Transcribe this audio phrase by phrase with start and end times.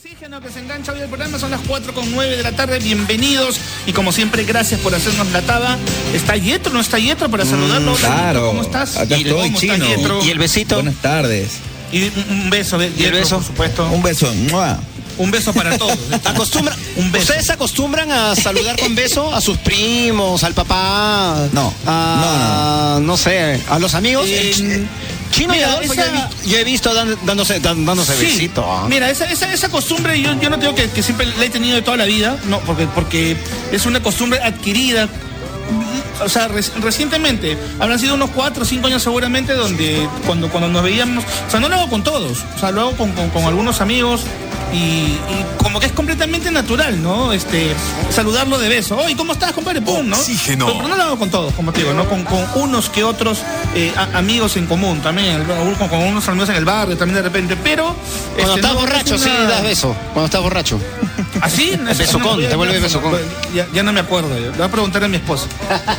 [0.00, 2.78] Oxígeno que se engancha hoy el programa, son las 4 con 9 de la tarde,
[2.78, 5.76] bienvenidos y como siempre gracias por hacernos la tada.
[6.14, 6.72] ¿Está Yetro?
[6.72, 7.94] ¿No está Yetro para saludarlo?
[7.94, 8.46] Mm, claro.
[8.46, 8.96] ¿Cómo estás?
[8.96, 9.88] Acá ¿Y estoy, cómo está chino.
[9.88, 10.24] Yetro?
[10.24, 10.76] ¿Y el besito?
[10.76, 11.48] Buenas tardes.
[11.90, 13.36] Y un, beso, de- ¿Y el Yetro, beso?
[13.38, 13.88] por supuesto.
[13.90, 14.32] Un beso.
[14.52, 14.78] ¡mua!
[15.18, 15.98] Un beso para todos.
[16.24, 17.24] Acostumbra, Un beso.
[17.32, 21.48] ¿Ustedes acostumbran a saludar con beso a sus primos, al papá?
[21.52, 21.74] No.
[21.86, 24.26] A, no, sé, a los amigos?
[24.28, 24.86] Eh,
[25.30, 28.16] Chino y mira, Adolfo, yo, he esa- visto, yo he visto dan- dándose, dan- dándose
[28.16, 28.24] Sí.
[28.26, 28.64] besito.
[28.70, 28.86] ah.
[28.88, 31.76] Mira, esa, esa, esa costumbre yo, yo no tengo que, que siempre la he tenido
[31.76, 33.36] de toda la vida, no, porque, porque
[33.72, 35.08] es una costumbre adquirida.
[36.24, 40.68] O sea, reci- recientemente, habrán sido unos cuatro o cinco años seguramente, donde cuando, cuando
[40.68, 43.30] nos veíamos, o sea, no lo hago con todos, o sea, lo hago con, con-
[43.30, 44.22] con algunos amigos
[44.72, 47.32] y, y como que es completamente natural, ¿no?
[47.32, 47.72] Este,
[48.10, 48.96] saludarlo de beso.
[48.98, 49.80] Oye, ¿cómo estás, compadre?
[49.80, 50.16] Pum, ¿no?
[50.16, 50.66] Oxígeno.
[50.66, 52.08] Pero, pero no lo hago con todos, como te digo, ¿no?
[52.08, 53.38] Con, con unos que otros
[53.76, 55.44] eh, a- amigos en común también,
[55.78, 57.94] con, con unos amigos en el barrio también de repente, pero...
[58.34, 59.94] Cuando este, estás no, borracho, es sí, das beso.
[60.12, 60.80] Cuando estás borracho.
[61.40, 61.76] ¿Así?
[61.80, 63.18] No, eso Besucón, no, te vuelve besucón.
[63.54, 64.30] Ya, ya no me acuerdo.
[64.38, 64.50] yo.
[64.50, 65.46] Le voy a preguntar a mi esposa.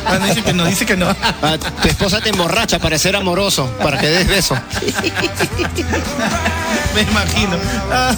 [0.06, 1.08] Ah, no, dice que no, dice que no.
[1.42, 4.54] Ah, tu esposa te emborracha para ser amoroso, para que des beso.
[6.94, 7.56] Me imagino.
[7.92, 8.14] Ah,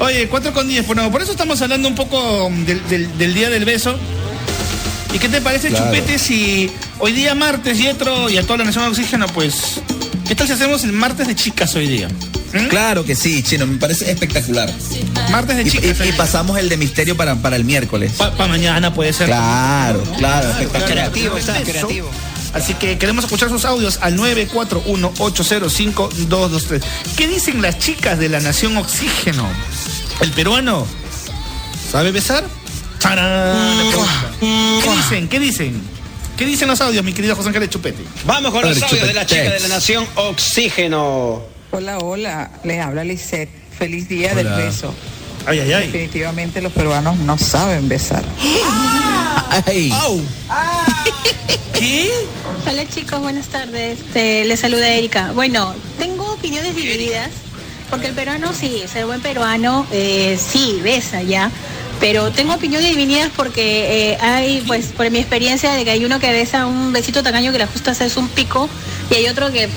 [0.00, 0.86] oye, 4 con 10.
[0.86, 3.98] Bueno, por eso estamos hablando un poco del, del- del día del beso.
[5.12, 5.86] ¿Y qué te parece, Claro.
[5.86, 9.80] Chupete, si hoy día martes, Yetro y a toda la Nación de Oxígeno, pues,
[10.26, 12.08] ¿qué tal si hacemos el martes de chicas hoy día?
[12.52, 12.68] ¿Mm?
[12.68, 14.72] Claro que sí, chino, me parece espectacular.
[15.30, 16.06] Martes de Y, chicas.
[16.06, 18.12] y- pasamos el de misterio para, para el miércoles.
[18.16, 19.26] Pa- pa mañana puede ser.
[19.26, 20.90] Claro, claro, espectacular.
[20.90, 22.08] Creativo, está creativo.
[22.54, 26.80] Así que queremos escuchar sus audios al 941-805-223.
[27.16, 29.46] ¿Qué dicen las chicas de la Nación Oxígeno?
[30.20, 30.86] ¿El peruano
[31.92, 32.44] sabe besar?
[34.40, 35.28] ¿Qué dicen?
[35.28, 35.80] ¿Qué dicen?
[36.38, 38.04] ¿Qué dicen los audios, mi querido José Ángel Chupete?
[38.24, 41.42] Vamos con los audios de la chica de la nación Oxígeno.
[41.72, 43.50] Hola, hola, les habla Lisette.
[43.76, 44.94] Feliz día del beso.
[45.46, 45.86] Ay, ay, ay.
[45.86, 48.22] Definitivamente los peruanos no saben besar.
[49.66, 49.92] Ay,
[51.72, 52.10] ¿Qué?
[52.70, 53.98] Hola chicos, buenas tardes.
[54.12, 55.32] Te- les saluda Erika.
[55.32, 57.30] Bueno, tengo opiniones divididas,
[57.90, 61.50] porque el peruano sí, ser buen peruano, eh, sí, besa ya.
[62.00, 66.20] Pero tengo opiniones divididas porque eh, hay, pues, por mi experiencia, de que hay uno
[66.20, 68.68] que besa un besito tacaño que le justo hace un pico,
[69.10, 69.68] y hay otro que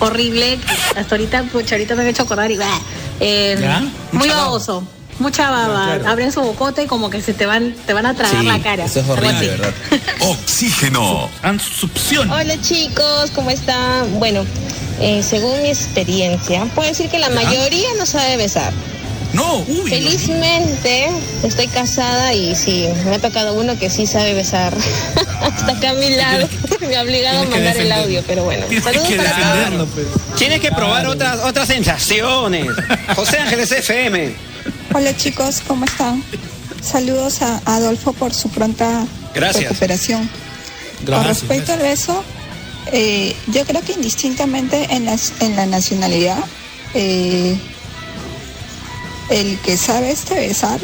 [0.00, 2.80] horrible, que hasta ahorita, pucha, ahorita me han hecho acordar y bah,
[3.20, 3.84] eh, ¿Ya?
[4.12, 4.82] muy baboso.
[5.18, 6.08] Mucha baba, claro.
[6.08, 8.58] abren su bocota y como que se te van, te van a tragar sí, la
[8.60, 8.86] cara.
[8.86, 9.48] eso es horrible.
[9.48, 9.74] ¿verdad?
[10.20, 11.28] Oxígeno.
[11.42, 12.30] Ansucción.
[12.30, 14.18] Hola chicos, ¿cómo están?
[14.18, 14.46] Bueno,
[14.98, 18.72] eh, según mi experiencia, puedo decir que la mayoría no sabe besar.
[19.32, 19.88] No, uy.
[19.88, 21.08] Felizmente
[21.44, 24.74] estoy casada y sí, me ha tocado uno que sí sabe besar.
[25.40, 26.48] Hasta acá a mi lado.
[26.80, 28.66] Me ha obligado a mandar el audio, pero bueno.
[28.66, 29.90] Tienes Saludos que para defenderlo, todos.
[29.94, 32.66] pero- Tienes que probar otras, otras sensaciones.
[33.14, 34.34] José Ángeles FM.
[34.94, 36.24] Hola chicos, ¿cómo están?
[36.82, 39.64] Saludos a Adolfo por su pronta Gracias.
[39.64, 40.28] recuperación.
[41.04, 42.24] Gracias, Con respecto al beso,
[42.92, 46.38] eh, yo creo que indistintamente en, las, en la nacionalidad,
[46.94, 47.56] eh,
[49.30, 50.80] el que sabe este besar,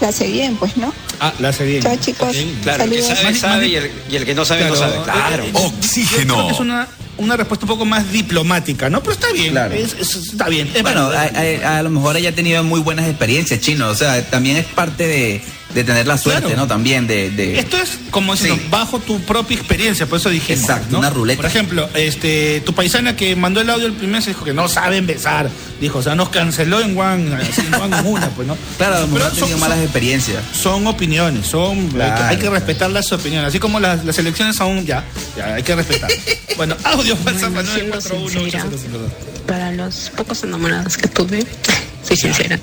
[0.00, 0.92] la hace bien, pues, ¿no?
[1.20, 1.82] Ah, la hace bien.
[1.82, 2.62] Chao chicos, Ok.
[2.62, 4.96] Claro, el que sabe, sabe y el, y el que no sabe, no sabe.
[5.04, 5.44] Claro.
[5.44, 6.46] Creo Oxígeno.
[6.48, 6.88] que es una,
[7.18, 9.00] una respuesta un poco más diplomática, ¿no?
[9.02, 9.50] Pero está bien.
[9.52, 9.74] Claro.
[9.74, 10.70] es- es- está bien.
[10.74, 11.22] es Bueno, a,
[11.66, 13.88] a- a lo mejor ella ha tenido muy buenas experiencias, chino.
[13.88, 15.42] O sea, también es parte de,
[15.74, 16.56] de tener la suerte, Claro.
[16.56, 16.66] ¿no?
[16.66, 17.30] También de...
[17.30, 18.60] de- Esto es como si Sí.
[18.70, 20.60] bajo tu propia experiencia, por eso dijimos.
[20.62, 20.98] Exacto, ¿no?
[20.98, 21.36] una ruleta.
[21.40, 24.68] Por ejemplo, este, tu paisana que mandó el audio el primer se dijo que no
[24.68, 25.48] saben besar.
[25.80, 28.56] Dijo, o sea, nos canceló en así, en en una, pues, ¿no?
[28.78, 30.42] Claro, Pero ha tenido son- malas experiencias.
[30.52, 34.60] son opiniones, son hay que- hay que respetar las opiniones, así como las, las elecciones
[34.60, 35.04] aún ya,
[35.36, 36.10] ya hay que respetar.
[36.56, 39.12] bueno, audio WhatsApp Bueno, al siendo 941 sincera, 8052.
[39.46, 41.44] para los pocos enamorados que tuve,
[42.06, 42.58] soy sincera,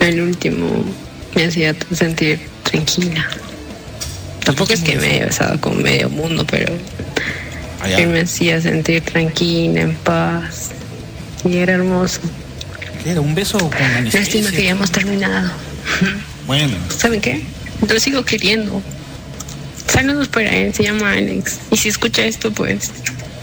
[0.00, 0.84] el último
[1.34, 3.26] me hacía sentir tranquila.
[4.44, 6.72] Tampoco es que me haya besado con medio mundo, pero
[7.80, 7.98] Ah, ya.
[7.98, 10.70] él me hacía sentir tranquila, en paz.
[11.44, 12.20] Y era hermoso.
[13.02, 13.20] ¿Qué era?
[13.20, 13.70] ¿Un beso con
[14.12, 15.50] Lástima que ya hemos terminado.
[16.46, 17.42] Bueno, ¿Saben qué?
[17.88, 18.82] Lo sigo queriendo.
[19.90, 21.58] Saludos para él, se llama Alex.
[21.70, 22.90] Y si escucha esto, pues,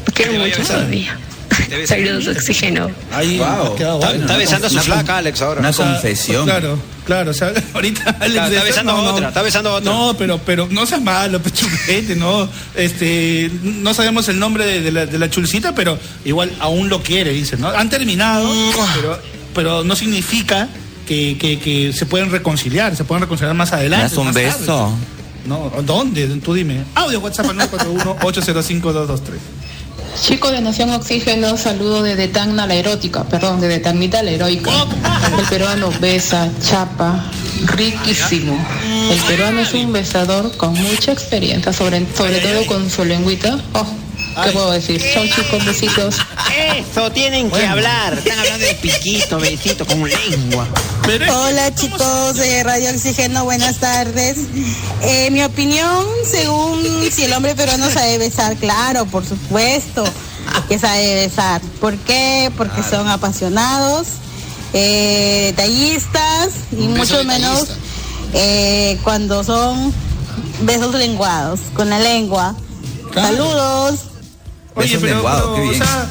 [0.08, 1.16] lo quiero mucho todavía.
[1.88, 2.90] Saludos, oxígeno.
[3.14, 3.74] ahí Wow.
[3.76, 4.40] Está, bueno, está ¿no?
[4.40, 5.60] besando a su Una flaca, Alex, ahora.
[5.62, 6.46] una confesión.
[6.46, 7.32] Claro, claro.
[7.32, 9.92] O sea, ahorita Alex Está- besando no, a otra, está besando a otra.
[9.92, 12.48] No, pero, pero no seas malo, pechupete, no.
[12.76, 17.02] Este, no sabemos el nombre de, de la, de la chulcita, pero igual aún lo
[17.02, 17.68] quiere, dice, ¿no?
[17.70, 18.50] Han terminado,
[18.96, 19.20] pero,
[19.54, 20.68] pero no significa
[21.08, 24.04] que, que, que se pueden reconciliar, se pueden reconciliar más adelante.
[24.10, 24.48] das un más tarde.
[24.60, 24.94] beso?
[25.46, 26.28] No, ¿dónde?
[26.44, 26.84] Tú dime.
[26.94, 29.40] Audio WhatsApp al 941 805 223
[30.20, 34.72] Chicos de Nación Oxígeno, saludo desde Tacna la erótica, perdón, desde Tacnita la heroica.
[35.38, 37.24] El peruano besa, chapa,
[37.66, 38.58] riquísimo.
[39.10, 43.60] El peruano es un besador con mucha experiencia, sobre, sobre todo con su lengüita.
[43.74, 43.86] Oh,
[44.44, 45.02] ¿qué puedo decir?
[45.14, 46.18] Chau chicos, besitos.
[46.50, 48.14] Eso, tienen que hablar.
[48.14, 50.68] Están hablando de piquito, besito, con lengua.
[51.30, 54.38] Hola chicos de Radio Oxígeno, buenas tardes.
[55.02, 60.04] Eh, mi opinión, según si el hombre peruano sabe besar, claro, por supuesto
[60.68, 61.62] que sabe besar.
[61.80, 62.52] ¿Por qué?
[62.58, 64.08] Porque son apasionados,
[64.74, 67.78] eh, detallistas y mucho menos
[68.34, 69.94] eh, cuando son
[70.62, 72.56] besos lenguados, con la lengua.
[73.14, 74.00] Saludos.
[74.76, 75.82] Oye, Besos pero, lenguados, pero, qué bien.
[75.82, 76.10] o sea,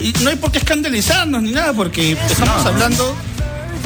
[0.00, 3.14] y no hay por qué escandalizarnos ni nada, porque estamos hablando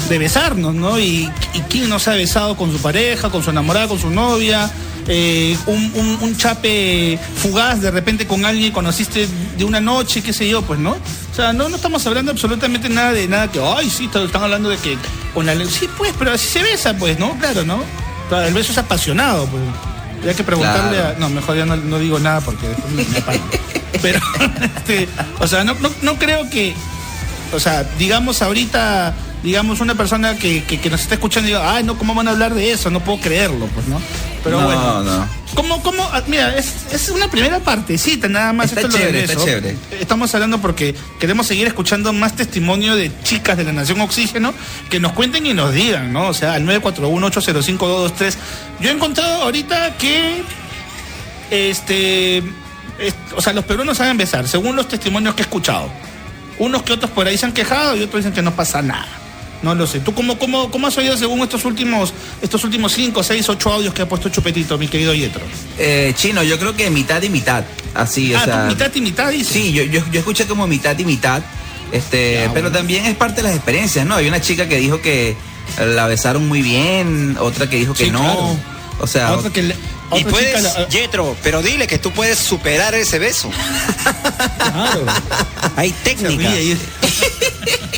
[0.08, 0.98] de besarnos, ¿no?
[0.98, 4.10] Y, y quién no se ha besado con su pareja, con su enamorada, con su
[4.10, 4.70] novia,
[5.06, 9.26] eh, un, un- un chape fugaz de repente con alguien que conociste
[9.58, 10.92] de una noche, qué sé yo, pues, ¿no?
[10.92, 14.68] O sea, no, no estamos hablando absolutamente nada de nada que, ay, sí, están hablando
[14.70, 14.96] de que
[15.34, 17.36] con la Sí, pues, pero así se besa, pues, ¿no?
[17.38, 17.82] Claro, ¿no?
[18.46, 19.62] El beso es apasionado, pues.
[20.26, 21.16] Hay que preguntarle Claro.
[21.16, 21.20] a.
[21.20, 23.20] No, mejor ya no, no digo nada porque después me, me.
[24.02, 24.20] Pero,
[24.76, 25.08] este,
[25.38, 26.74] o sea, no, no, no creo que.
[27.52, 31.74] O sea, digamos ahorita, digamos una persona que, que, que nos está escuchando y diga,
[31.74, 32.90] ay, no, ¿cómo van a hablar de eso?
[32.90, 34.00] No puedo creerlo, pues, ¿no?
[34.42, 35.02] Pero no, bueno.
[35.02, 35.28] no.
[35.54, 36.02] ¿Cómo, cómo?
[36.12, 38.66] Ah, Mira, es, es una primera partecita, nada más.
[38.66, 39.76] Está esto es lo chévere, está chévere.
[40.00, 44.52] Estamos hablando porque queremos seguir escuchando más testimonio de chicas de la Nación Oxígeno
[44.90, 46.28] que nos cuenten y nos digan, ¿no?
[46.28, 48.34] O sea, al 941-805-223.
[48.80, 50.42] Yo he encontrado ahorita que.
[51.50, 52.42] Este.
[52.98, 55.88] Es- o sea, los peruanos saben besar, según los testimonios que he escuchado.
[56.58, 59.08] Unos que otros por ahí se han quejado y otros dicen que no pasa nada.
[59.62, 60.00] No lo sé.
[60.00, 62.12] ¿Tú cómo, cómo, cómo has oído según estos últimos,
[62.42, 65.40] estos últimos 5, 6, 8 audios que ha puesto Chupetito, mi querido Yetro?
[65.78, 67.64] Eh, chino, yo creo que mitad y mitad.
[67.94, 68.62] Así, o Ah, sea.
[68.64, 69.48] tú mitad y mitad dices.
[69.54, 71.42] Sí, yo, yo, yo escuché como mitad y mitad.
[71.92, 74.16] Este, pero también es parte de las experiencias, ¿no?
[74.16, 75.36] Hay una chica que dijo que
[75.78, 78.20] la besaron muy bien, otra que dijo que Sí, no.
[78.20, 78.56] claro.
[79.00, 79.76] O sea, Otra que le-
[80.16, 83.50] Y otra puedes, chica la- Yetro, pero dile que tú puedes superar ese beso.
[84.58, 85.06] Claro.
[85.76, 85.94] Hay
[86.62, 86.78] y-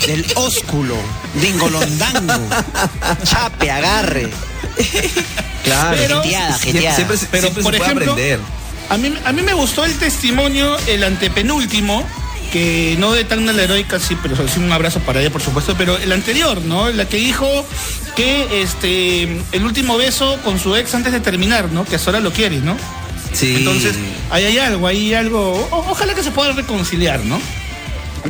[0.07, 0.97] Del ósculo,
[1.35, 2.49] dingolondango,
[3.25, 4.31] chape, agarre.
[5.65, 5.97] claro.
[5.97, 6.97] Pero- Jeteada, Sie- jeteada.
[6.97, 8.41] siempre, Pero, siempre por se puede ejemplo, aprender.
[8.89, 12.07] A mí, a mí me gustó el testimonio, el antepenúltimo,
[12.53, 15.75] que no de tan la heroica, sí, pero sí un abrazo para ella, por supuesto,
[15.77, 16.91] pero el anterior, ¿no?
[16.91, 17.47] La que dijo
[18.15, 19.23] que este
[19.53, 21.85] el último beso con su ex antes de terminar, ¿no?
[21.85, 22.77] Que ahora lo quiere, ¿no?
[23.33, 23.57] Sí.
[23.59, 23.95] Entonces,
[24.31, 25.53] ahí hay algo, ahí hay algo.
[25.71, 27.39] o- ojalá que se pueda reconciliar, ¿no?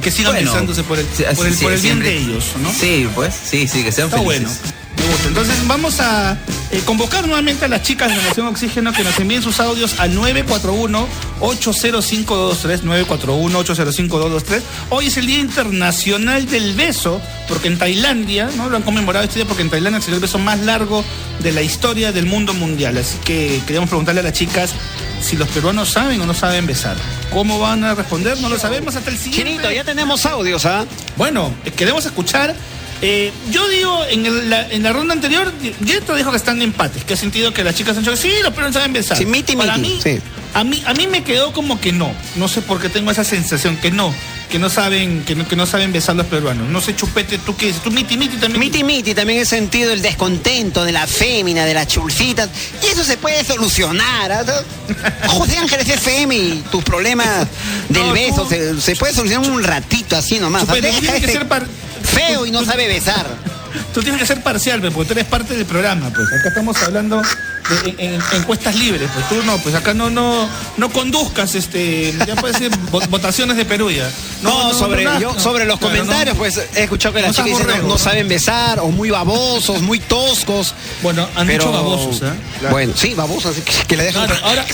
[0.03, 2.45] Que sigan Bueno, besándose por el, por el, sí, por el bien siempre- de ellos,
[2.63, 2.73] ¿no?
[2.73, 4.49] Sí, pues, sí, sí, que sean Está bueno.
[4.49, 4.75] felices.
[5.07, 5.29] Gusta.
[5.29, 6.37] Entonces vamos a
[6.71, 10.15] eh, convocar nuevamente a las chicas de Nación Oxígeno que nos envíen sus audios al
[10.17, 14.61] 941-80523, 941-80523.
[14.91, 18.69] Hoy es el Día Internacional del Beso, porque en Tailandia, ¿no?
[18.69, 21.05] Lo han conmemorado este día porque en Tailandia sería el beso más largo
[21.41, 22.97] de la historia del mundo mundial.
[22.99, 24.75] Así que queríamos preguntarle a las chicas
[25.23, 26.97] si los peruanos saben o no saben besar.
[27.33, 28.39] ¿Cómo van a responder?
[28.41, 29.53] No lo sabemos hasta el siguiente.
[29.53, 30.85] Chinito, ya tenemos audios, ¿ah?
[31.17, 32.55] Bueno, queremos escuchar.
[33.03, 35.53] Eh, yo digo, en, el- la, en la ronda anterior,
[35.85, 38.33] Yeto dijo que están en empates, que ha sentido que las chicas han dicho, sí,
[38.43, 39.17] los peruanos saben besar.
[39.19, 40.19] Sí, miti, Para miti, mí, sí.
[40.55, 42.13] a mí, a mí me quedó como que no.
[42.37, 44.13] No sé por qué tengo esa sensación, que no,
[44.51, 46.69] que no saben, que no, que no saben besar los peruanos.
[46.69, 47.83] No sé, Chupete, ¿tú qué dices?
[47.83, 48.61] ¿Tú miti, miti también?
[48.61, 52.49] Miti Miti también he sentido el descontento de la fémina, de las chulfitas.
[52.83, 54.33] Y eso se puede solucionar.
[54.33, 54.45] ¿ah?
[55.29, 57.47] José Ángeles FM y tus problemas
[57.89, 60.63] del No, beso tú- se, se puede solucionar un ratito así nomás.
[60.69, 60.75] ¿ah?
[60.75, 61.67] Chupete, tú tienes que ser par-
[62.03, 63.27] feo y no sabe besar.
[63.93, 66.27] Tú tienes que ser parcial, pues, porque tú eres parte del programa, pues.
[66.29, 70.49] Acá estamos hablando de en- en- encuestas libres, pues tú no, pues acá no, no,
[70.79, 74.11] no conduzcas, este, ya puede ser vo- votaciones de Perú ya.
[74.43, 77.97] No, sobre, yo, sobre los Claro, comentarios, pues he escuchado que las chicas dicen no,
[77.99, 80.75] saben besar, o muy babosos, muy toscos.
[81.03, 82.33] Bueno, han Pero- dicho babosos, ¿eh?
[82.59, 82.75] Claro.
[82.75, 84.27] Bueno, sí, babosos, así que, que le dejan.
[84.27, 84.67] Claro, ahora,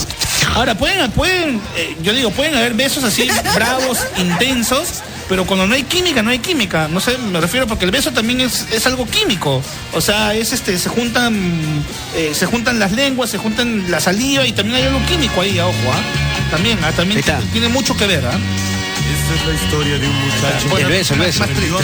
[0.55, 5.75] ahora pueden, pueden eh, yo digo, pueden haber besos así bravos, intensos, pero cuando no
[5.75, 6.89] hay química, no hay química.
[6.89, 9.63] No sé, me refiero porque el beso también es, es algo químico.
[9.95, 11.85] O sea, es este, se juntan,
[12.17, 15.59] eh, se juntan las lenguas, se juntan la saliva y también hay algo químico ahí,
[15.61, 16.51] ojo, ¿ah?
[16.51, 16.93] También, ¿ah?
[16.93, 18.37] también tiene mucho que ver, ¿ah?
[19.23, 20.69] Esta es la historia de un muchacho.
[20.69, 21.39] Bueno, el beso, el beso.
[21.41, 21.77] más triste.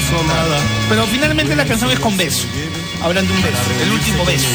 [0.89, 2.45] Pero finalmente la canción es con beso.
[3.01, 4.49] Hablan de un beso, el último beso.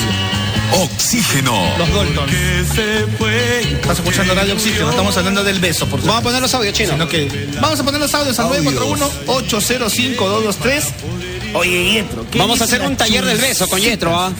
[0.81, 1.77] Oxígeno.
[1.77, 2.29] Los Daltons.
[2.31, 3.61] Que se fue.
[3.61, 6.97] Estás escuchando Radio Oxígeno, estamos hablando del beso, por Vamos a poner los audios, chino.
[7.61, 10.83] Vamos a poner los audios al 941-805-223.
[11.53, 12.25] Oye, Yetro.
[12.29, 13.79] ¿qué Vamos a hacer un taller del beso con?
[13.79, 14.33] Yetro, ¿ah?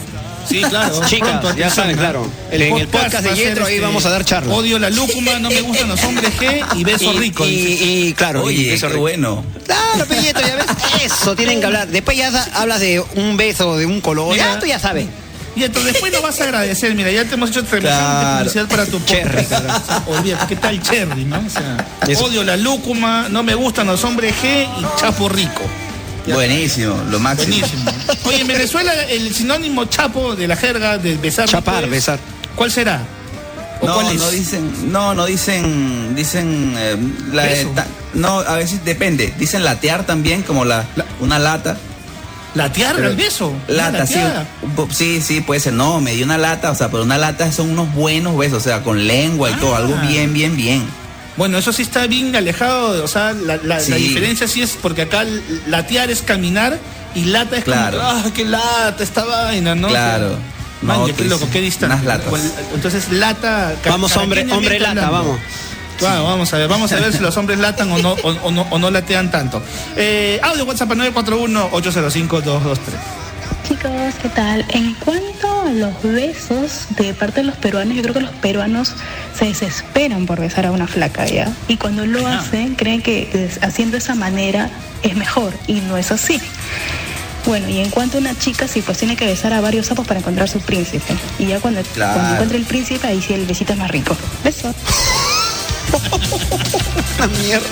[0.48, 1.00] Sí, claro.
[1.06, 2.26] Chicas, pronto, ya saben, claro.
[2.50, 4.52] En el podcast de Yetro ahí este, vamos a dar charla.
[4.54, 7.44] Odio la lúcuma, no me gustan los hombres G y beso Y- rico.
[7.46, 9.00] Y, claro, Oye, qué rico.
[9.00, 9.44] bueno.
[9.66, 10.66] Claro, Pelleto, ya ves.
[11.04, 11.88] Eso tienen que hablar.
[11.88, 14.32] Después ya hablas de un beso, de un color.
[14.32, 14.54] Mira.
[14.54, 15.06] Ya tú ya sabes.
[15.56, 16.92] Y entonces después nos vas a agradecer.
[16.96, 18.38] Mira, ya te hemos hecho Claro.
[18.38, 19.46] publicidad para tu Cherry.
[20.08, 21.36] Olvídate, ¿qué tal Cherry, no?
[21.46, 22.24] O sea, Eso.
[22.24, 25.62] odio la lúcuma, no me gustan los hombres G y chapo rico.
[26.32, 27.50] Buenísimo, lo máximo.
[27.56, 27.90] Buenísimo.
[28.24, 31.48] Oye, en Venezuela el sinónimo chapo de la jerga de besar.
[31.48, 32.18] Chapar, es- besar.
[32.54, 33.02] ¿Cuál será?
[33.80, 34.14] ¿O No, cuál es?
[34.14, 36.96] no dicen, no, no dicen, dicen, eh,
[37.32, 37.68] la- Beso.
[37.74, 39.34] ta- no, a veces depende.
[39.38, 40.84] Dicen latear también, como la,
[41.20, 41.76] una lata.
[42.54, 43.52] ¿Latear Pero- el beso?
[43.66, 44.20] Lata, sí,
[44.92, 45.72] sí, sí, puede ser.
[45.72, 48.60] No, me dio una lata, o sea, pero una lata son unos buenos besos, o
[48.64, 50.06] sea, con lengua y todo, algo Ah.
[50.06, 50.84] bien, bien, bien.
[51.36, 53.90] Bueno, eso sí está bien alejado, o sea, la, la- Sí.
[53.90, 55.24] la diferencia sí es porque acá
[55.66, 56.78] latear es caminar
[57.14, 57.98] y lata es Claro.
[57.98, 59.88] como, ah, qué lata esta vaina, ¿no?
[59.88, 60.26] Claro.
[60.26, 60.38] O sea,
[60.82, 62.28] No, man, qué loco, qué latas.
[62.30, 63.74] Bueno, Entonces, lata.
[63.88, 65.12] Vamos, hombre, hombre lata, hablando.
[65.12, 65.40] vamos.
[65.98, 68.50] Claro, vamos a ver, vamos a ver si los hombres latan o no, o, o
[68.50, 69.62] no, o no latean tanto.
[69.96, 72.78] Eh, audio WhatsApp 941-805-223.
[73.68, 74.64] Chicos, ¿qué tal?
[74.70, 78.92] En cuanto los besos de parte de los peruanos, yo creo que los peruanos
[79.38, 81.50] se desesperan por besar a una flaca, ¿ya?
[81.68, 84.70] Y cuando lo hacen, creen que haciendo esa manera
[85.02, 86.40] es mejor, y no es así.
[87.46, 90.06] Bueno, y en cuanto a una chica, sí, pues tiene que besar a varios sapos
[90.06, 91.14] para encontrar su príncipe.
[91.38, 92.14] Y ya cuando, Claro.
[92.14, 94.16] cuando encuentre el príncipe, ahí sí el besito es más rico.
[97.42, 97.66] Mierda.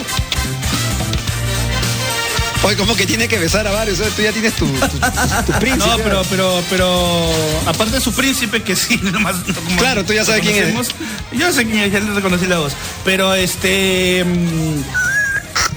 [2.64, 4.99] Oye, como que tiene que besar a varios, tú ya tienes tu, tu,
[5.47, 5.88] tu príncipe.
[5.88, 7.31] No, pero, pero, pero,
[7.66, 10.88] aparte de su príncipe, que sí, nomás, no como Claro, tú ya sabes quién es.
[11.33, 12.75] Yo sé quién es, ya le reconocí la voz.
[13.04, 14.25] Pero este.
[14.25, 14.83] mm,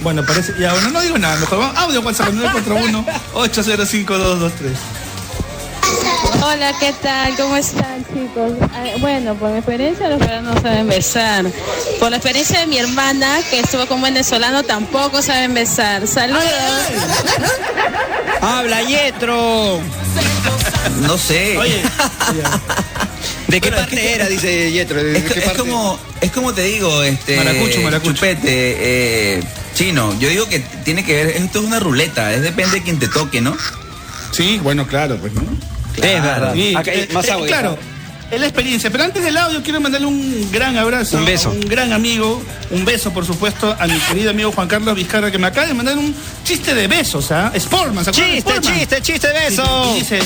[0.02, 0.54] Bueno, parece.
[0.60, 1.76] Ya, bueno, no digo nada, mejor vamos.
[1.76, 2.28] Audio WhatsApp
[3.34, 4.50] 941-805-223.
[6.42, 7.36] Hola, ¿qué tal?
[7.36, 8.52] ¿Cómo están, chicos?
[8.72, 11.44] Ah, Bueno, por mi experiencia, los peruanos no saben besar.
[12.00, 16.06] Por la experiencia de mi hermana, que estuvo con un venezolano, tampoco saben besar.
[16.06, 16.42] Saludos.
[18.40, 19.80] Habla, Yetro.
[21.02, 21.56] No sé.
[21.58, 21.82] Oye,
[23.48, 24.26] ¿De qué parte era?
[24.26, 25.02] Dice Yetro.
[25.02, 25.58] ¿De Es, qué es parte?
[25.60, 27.36] como, es como te digo, este.
[27.36, 28.14] Maracucho, maracucho.
[28.14, 28.48] Chupete,
[29.38, 29.42] eh,
[29.74, 30.16] chino.
[30.18, 33.08] Yo digo que tiene que ver, esto es una ruleta, es depende de quien te
[33.08, 33.56] toque, ¿no?
[34.32, 35.42] Sí, bueno, claro, pues, ¿no?
[35.96, 36.52] Es verdad.
[36.54, 37.46] Sí, Acá hay más agua.
[37.46, 37.78] claro,
[38.30, 38.90] es la experiencia.
[38.90, 41.16] Pero antes del audio quiero mandarle un gran abrazo.
[41.18, 41.48] Un beso.
[41.50, 42.42] a Un gran amigo.
[42.70, 45.74] Un beso, por supuesto, a mi querido amigo Juan Carlos Vizcarra, que me acaba de
[45.74, 47.52] mandar un chiste de besos, ¿ah?
[47.56, 48.74] Sportman, ¿se acuerdan Chiste, Sportman?
[48.78, 49.92] chiste, chiste de beso.
[49.94, 50.18] Y dice,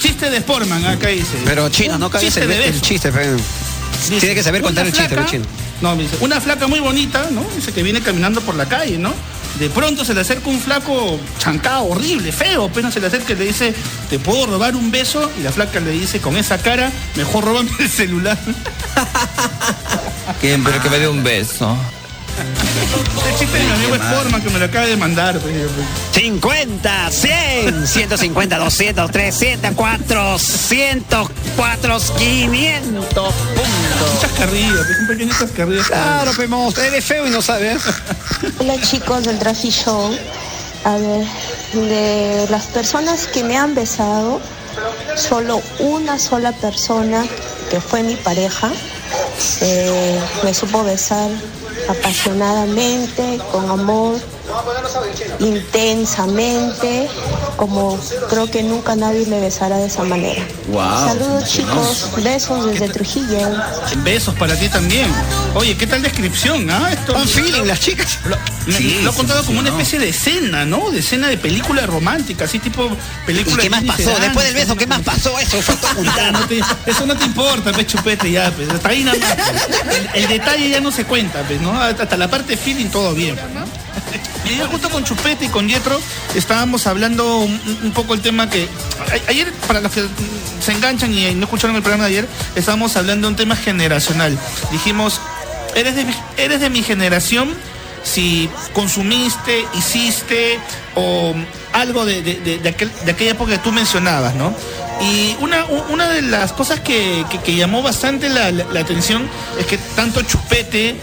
[0.00, 1.36] chiste de Sportman, acá dice.
[1.44, 3.10] Pero chino, no chiste el, de el chiste.
[3.10, 3.32] pe.
[3.32, 5.44] Dice, Tiene que saber contar el chiste, el chino.
[5.80, 7.44] No, me dice, una flaca muy bonita, ¿no?
[7.56, 9.12] Dice que viene caminando por la calle, ¿no?
[9.58, 13.36] De pronto se le acerca un flaco chancado, horrible, feo, apenas se le acerca y
[13.36, 13.74] le dice,
[14.08, 15.32] ¿te puedo robar un beso?
[15.36, 18.38] Y la flaca le dice, con esa cara, mejor róbame el celular.
[20.40, 21.76] Qué Pero que me dé un beso.
[22.38, 24.14] El chiste de mi amigo mal.
[24.14, 25.38] Sportman que me lo acaba de mandar.
[25.38, 25.86] pues, yo, pues.
[26.12, 33.34] 50, 100, 150, 200, 300, 400, 400, 500 puntos.
[34.14, 35.82] Un chascarrillo, pues, un pequeño chascarrillo.
[35.84, 37.82] Claro, Pemos, eres feo y no sabes.
[38.58, 40.16] Hola chicos del Traffic Show.
[40.84, 41.26] A ver,
[41.74, 44.40] de las personas que me han besado,
[45.16, 47.24] solo una sola persona,
[47.68, 48.70] que fue mi pareja,
[49.60, 51.28] eh, me supo besar
[51.86, 54.16] apasionadamente, con amor,
[55.38, 57.08] intensamente,
[57.58, 57.98] como
[58.30, 60.42] creo que nunca nadie me besará de esa manera.
[60.68, 63.38] Wow, Saludos chicos, besos desde Trujillo.
[64.04, 65.12] Besos para ti también.
[65.54, 66.70] Oye, ¿qué tal descripción?
[66.70, 68.18] Ah, Esto Un feeling, las chicas.
[68.24, 68.36] Lo,
[68.72, 70.90] Sí, lo ha contado sí, como una especie de escena, ¿no?
[70.90, 73.62] De escena de película romántica, así tipo ¿Y película.
[73.62, 74.02] qué más pasó?
[74.02, 74.76] Sedán, Después del beso.
[74.76, 75.38] ¿qué más pasó?
[75.38, 75.74] Eso fue
[76.32, 76.60] no te-
[76.90, 78.68] eso no te importa, pe chupete, ya, pues.
[78.68, 79.34] Hasta ahí nada más.
[79.34, 79.96] pues.
[80.14, 81.72] El, el detalle ya no se cuenta, pues, ¿no?
[81.82, 83.64] Hasta, la parte feeling todo bien, pues, ¿no?
[84.50, 86.00] Y justo con Chupete y con Yetro
[86.34, 88.68] estábamos hablando un, poco el tema que.
[89.28, 90.02] Ayer, para los que
[90.64, 94.38] se enganchan y no escucharon el programa de ayer, estábamos hablando de un tema generacional.
[94.72, 95.20] Dijimos,
[95.74, 97.54] eres de eres de mi generación
[98.04, 100.58] si consumiste, hiciste
[100.94, 101.34] o
[101.72, 104.54] algo de, de- de- de aquel- de aquella época que tú mencionabas, ¿no?
[105.00, 108.48] Y una, una de las cosas que, que- llamó bastante la
[108.80, 109.28] atención
[109.58, 110.96] es que tanto Chupete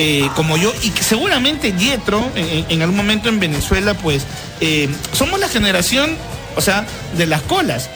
[0.00, 4.22] eh, como yo, y que seguramente Yetro, en, en algún momento en Venezuela, pues,
[4.60, 6.16] eh, somos la generación,
[6.56, 6.86] o sea,
[7.16, 7.90] de las colas.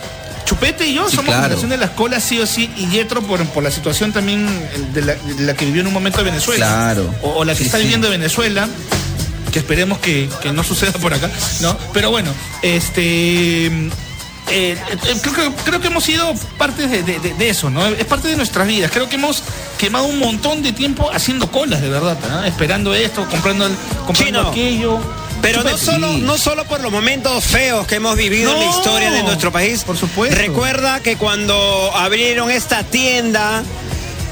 [0.44, 1.40] Chupete y yo Sí, somos claro.
[1.42, 4.47] la generación de las colas, sí o sí, y Yetro por, por la situación también
[4.92, 6.66] de la, de la que vivió en un momento Venezuela.
[6.66, 7.14] Claro.
[7.23, 7.85] O, o la que Sí, está sí.
[7.85, 8.68] viviendo Venezuela,
[9.52, 11.30] que esperemos que, que no suceda por acá,
[11.61, 11.78] ¿no?
[11.92, 12.32] Pero bueno,
[12.62, 13.71] este.
[14.52, 17.87] Eh, eh, creo, que, creo que hemos sido parte de, de- de- de eso, ¿no?
[17.87, 18.90] Es parte de nuestras vidas.
[18.92, 19.42] Creo que hemos
[19.78, 22.44] quemado un montón de tiempo haciendo colas, de verdad, ¿no?
[22.44, 23.75] Esperando esto, comprando, el-
[24.06, 25.00] comprando Chino, aquello.
[25.40, 29.11] Pero no solo, no solo por los momentos feos que hemos vivido en la historia
[29.11, 29.82] de nuestro país.
[29.82, 30.37] por supuesto.
[30.38, 33.64] Recuerda que cuando abrieron esta tienda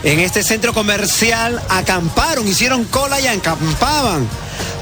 [0.05, 4.29] en este centro comercial, acamparon, hicieron cola y acampaban.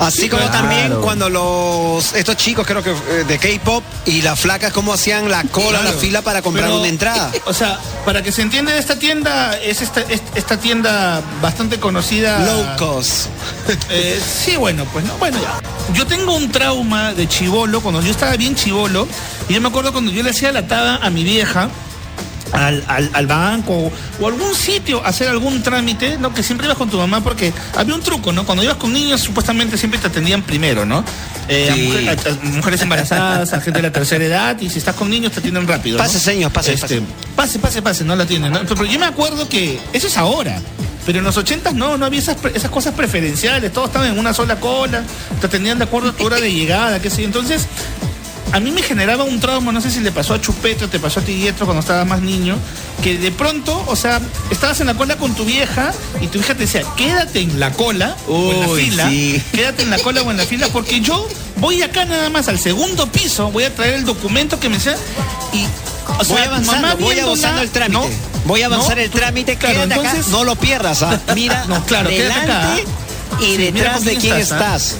[0.01, 0.59] Así Sí, como claro.
[0.59, 5.31] también cuando los estos chicos creo que eh, de K-pop y las flacas cómo hacían
[5.31, 5.85] la cola, Claro.
[5.85, 7.33] la fila para comprar Pero, una entrada.
[7.47, 12.39] O sea, para que se entienda esta tienda, es esta, es- esta tienda bastante conocida.
[12.45, 13.27] Low cost.
[13.91, 15.61] Eh, sí, bueno, pues no, bueno, ya.
[15.95, 19.07] Yo tengo un trauma de chivolo, cuando yo estaba bien chivolo,
[19.49, 21.69] y yo me acuerdo cuando yo le hacía la tada a mi vieja,
[22.53, 26.33] al, al- al banco o algún sitio hacer algún trámite, ¿no?
[26.35, 28.45] Que siempre ibas con tu mamá porque había un truco, ¿no?
[28.47, 31.05] Cuando ibas con niños supuestamente siempre te atendían primero, ¿no?
[31.49, 31.83] Eh, a Sí.
[31.83, 35.09] mujer- a- a mujeres embarazadas, a gente de la tercera edad y si estás con
[35.11, 35.99] niños te atienden rápido.
[35.99, 36.05] ¿no?
[36.05, 37.01] Pase, señor, pase, Este,
[37.37, 38.53] pase, pase, pase, no la atienden.
[38.53, 38.61] ¿no?
[38.61, 40.61] Pero yo me acuerdo que eso es ahora.
[41.07, 44.35] Pero en los ochentas no, no había esas, esas cosas preferenciales, todos estaban en una
[44.35, 45.03] sola cola,
[45.41, 47.29] te atendían de acuerdo a tu hora de llegada, qué sé yo.
[47.29, 47.67] Entonces,
[48.53, 50.99] a mí me generaba un trauma, no sé si le pasó a Chupete o te
[50.99, 52.57] pasó a ti, Dietro, cuando estabas más niño,
[53.03, 56.55] que de pronto, o sea, estabas en la cola con tu vieja y tu hija
[56.55, 59.43] te decía, quédate en la cola o en la fila, sí.
[59.53, 61.27] quédate en la cola o en la fila, porque yo
[61.57, 64.97] voy acá nada más al segundo piso, voy a traer el documento que me sea
[65.53, 65.65] y...
[66.21, 68.01] O sea, voy avanzando, mamá voy avanzando el trámite.
[68.01, 68.07] ¿no?
[68.47, 71.21] Voy a avanzar No, el tú- trámite, claro, acá, entonces- no lo pierdas, ¿ah?
[71.35, 72.77] Mira, No, claro, quédate delante acá.
[73.41, 74.77] y Sí, mira detrás de quién estás, ¿ah?
[74.77, 74.97] estás.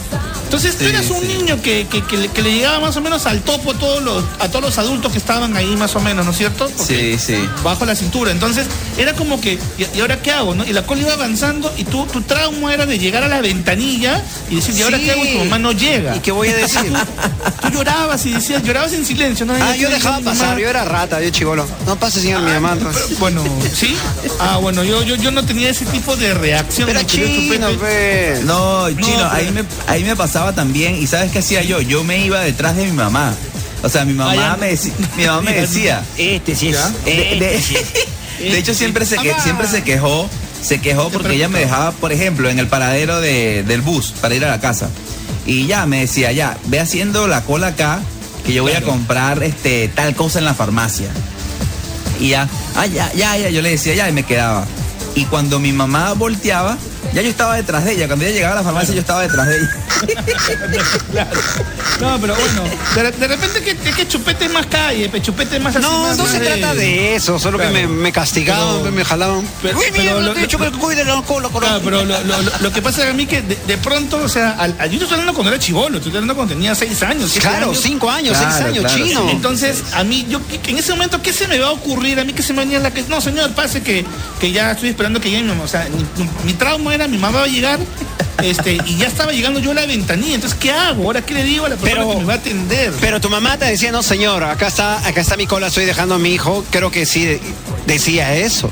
[0.49, 1.27] Entonces tú Sí, eras un sí.
[1.29, 4.03] niño que, que- que le, que le llegaba más o menos al topo a todos
[4.03, 6.71] los, a todos los adultos que estaban ahí más o menos, ¿no es cierto?
[6.75, 7.49] Porque Sí, sí.
[7.63, 8.31] Bajo la cintura.
[8.31, 10.55] Entonces era como que, ¿y, y ahora qué hago?
[10.55, 10.65] no?
[10.65, 14.23] Y la cola iba avanzando y tú, tu trauma era de llegar a la ventanilla
[14.49, 15.05] y decir, ¿y ahora Sí.
[15.05, 15.25] qué hago?
[15.27, 16.17] Y tu mamá no llega.
[16.17, 16.91] ¿Y qué voy a decir?
[17.61, 19.53] Tú llorabas y decías, llorabas en silencio, ¿no?
[19.57, 21.67] Y Ah, decías, yo dejaba mamá- pasar, yo era rata, yo chivolo.
[21.87, 22.73] No pase, señor, mi mamá.
[22.73, 23.19] entonces.
[23.19, 23.95] Bueno, ¿sí?
[24.41, 26.87] Ah, bueno, yo, yo, yo no tenía ese tipo de reacción.
[26.87, 28.45] Pero chino, pues.
[28.45, 30.97] No, chino, pero- ahí, me, ahí me pasaba también.
[30.97, 31.81] ¿Y sabes qué hacía yo?
[31.81, 33.35] Yo me iba detrás de mi mamá.
[33.83, 36.03] O sea, mi mamá, me, deci- mi mamá me decía.
[36.17, 36.75] Este sí es.
[36.77, 36.89] ¿Ya?
[37.05, 37.13] De,
[38.41, 40.29] de- de hecho, siempre se, que, siempre se quejó.
[40.63, 44.35] Se quejó porque ella me dejaba, por ejemplo, en el paradero de- del bus para
[44.35, 44.89] ir a la casa.
[45.47, 48.01] Y ya me decía, ya, ve haciendo la cola acá,
[48.45, 51.09] que yo voy a comprar este tal cosa en la farmacia.
[52.21, 54.67] Y ya, ah, ya, ya, ya, yo le decía ya y me quedaba.
[55.15, 56.77] Y cuando mi mamá volteaba,
[57.13, 58.07] ya yo estaba detrás de ella.
[58.07, 59.71] Cuando ella llegaba a la farmacia, yo estaba detrás de ella.
[61.11, 61.31] Claro.
[62.01, 62.63] No, pero bueno,
[62.95, 65.85] de, de repente que, que, que chupete es más calle, pe, chupete es más así.
[65.85, 67.73] No, más- no más se trata de eso, solo Claro.
[67.75, 69.45] que me, me castigaban, Pero- me jalaban.
[69.61, 71.67] pero- Uy, pero mierda, lo- te he dicho que cuide cola, cola.
[71.67, 74.19] Claro, pero lo, lo- lo- lo que pasa es a mí que de, de pronto,
[74.19, 77.33] o sea, al, yo estoy hablando cuando era chivolo, estoy hablando cuando tenía seis años.
[77.41, 77.81] Claro, años.
[77.83, 79.31] cinco años, seis Claro, años, claro, chino.
[79.31, 82.21] Entonces, a mí, yo, ¿qué- en ese momento, ¿qué se me va a ocurrir?
[82.21, 84.05] A mí que se me venía en la que, no, señor, pase que,
[84.39, 85.65] que ya estoy esperando que llegue mi mamá.
[85.65, 86.53] O sea, mi, mi- mi
[86.91, 87.79] era, mi mamá va a llegar,
[88.43, 90.35] este, y ya estaba llegando yo a la ventanilla.
[90.37, 91.05] Entonces, ¿qué hago?
[91.05, 92.93] ¿Ahora qué le digo a la persona Pero- que me va a atender?
[93.01, 96.15] Pero tu mamá te decía, no señor, acá está, acá está mi cola, estoy dejando
[96.15, 96.65] a mi hijo.
[96.71, 97.41] Creo que sí de-
[97.87, 98.71] decía eso.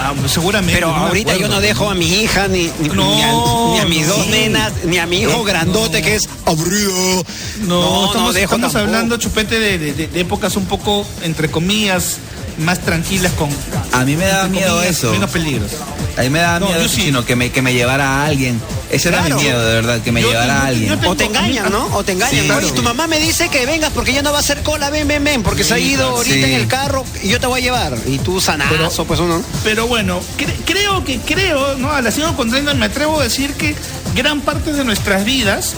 [0.00, 0.74] Ah, seguramente.
[0.74, 3.32] Pero no ahorita yo no dejo a mi hija, ni, ni, No, ni a,
[3.72, 7.24] ni a mis dos nenas, ni a mi hijo grandote que es aburrido.
[7.62, 12.18] No, estamos, dejo estamos hablando, Chupete, de, de- de- de épocas un poco, entre comillas,
[12.58, 13.48] más tranquilas con...
[13.92, 15.10] A mí me daba miedo comillas, eso.
[15.12, 15.70] Menos peligros.
[16.16, 17.02] A mí me daba No, miedo yo eso, sí.
[17.04, 18.60] chino, que me, que me llevara a alguien.
[18.90, 20.98] Ese era mi miedo, de verdad, que me Yo- llevara yo- a alguien.
[20.98, 21.86] tengo- O te engañan, ¿no?
[21.94, 22.44] O te engañan.
[22.44, 24.88] Sí, Oye, tu mamá me dice que vengas porque ya no va a hacer cola,
[24.90, 26.42] ven, ven, ven, porque se ha ido ahorita Sí.
[26.44, 27.96] en el carro y yo te voy a llevar.
[28.06, 29.42] Y tú sanazo, Pero- pues uno.
[29.62, 31.92] Pero bueno, cre- creo que, creo, ¿no?
[31.92, 33.76] A la contrariando, me atrevo a decir que
[34.14, 35.74] gran parte de nuestras vidas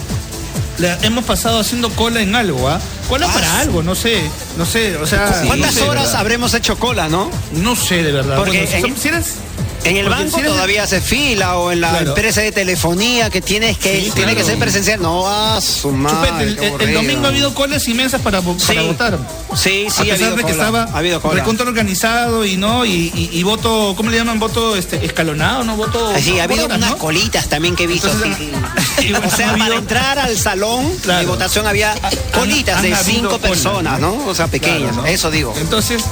[0.81, 2.79] la hemos pasado haciendo cola en algo, ¿ah?
[3.07, 4.21] Cola Ah, para algo, no sé,
[4.57, 5.43] no sé, o sea...
[5.45, 7.29] ¿Cuántas no sé, horas habremos hecho cola, no?
[7.53, 8.37] No sé, de verdad.
[8.37, 9.35] Porque Bueno, si en- si eres-
[9.83, 12.09] En el Porque banco si todavía hace fila o en la Claro.
[12.09, 15.01] empresa de telefonía que tienes que Sí, tiene que ser presencial.
[15.01, 15.97] No, a su Chupete,
[16.31, 16.47] madre.
[16.79, 18.77] el, domingo ha habido colas inmensas para, para Sí.
[18.87, 19.17] votar.
[19.55, 22.85] Sí, sí, a ha pesar habido de que estaba ha habido recontra organizado y no
[22.85, 26.43] y, y- y voto cómo le llaman voto este escalonado no voto Ah, Sí, ha
[26.43, 26.97] habido horas, unas ¿no?
[26.97, 28.07] colitas también que he visto.
[28.11, 29.13] Entonces, sí, ah, sí.
[29.25, 31.19] o sea, para entrar al salón Claro.
[31.21, 31.95] de votación había
[32.33, 34.15] colitas han de cinco personas, ¿no?
[34.15, 34.27] ¿no?
[34.27, 34.95] O sea, pequeñas.
[34.95, 35.05] ¿no?
[35.05, 35.53] Eso digo.
[35.59, 36.03] entonces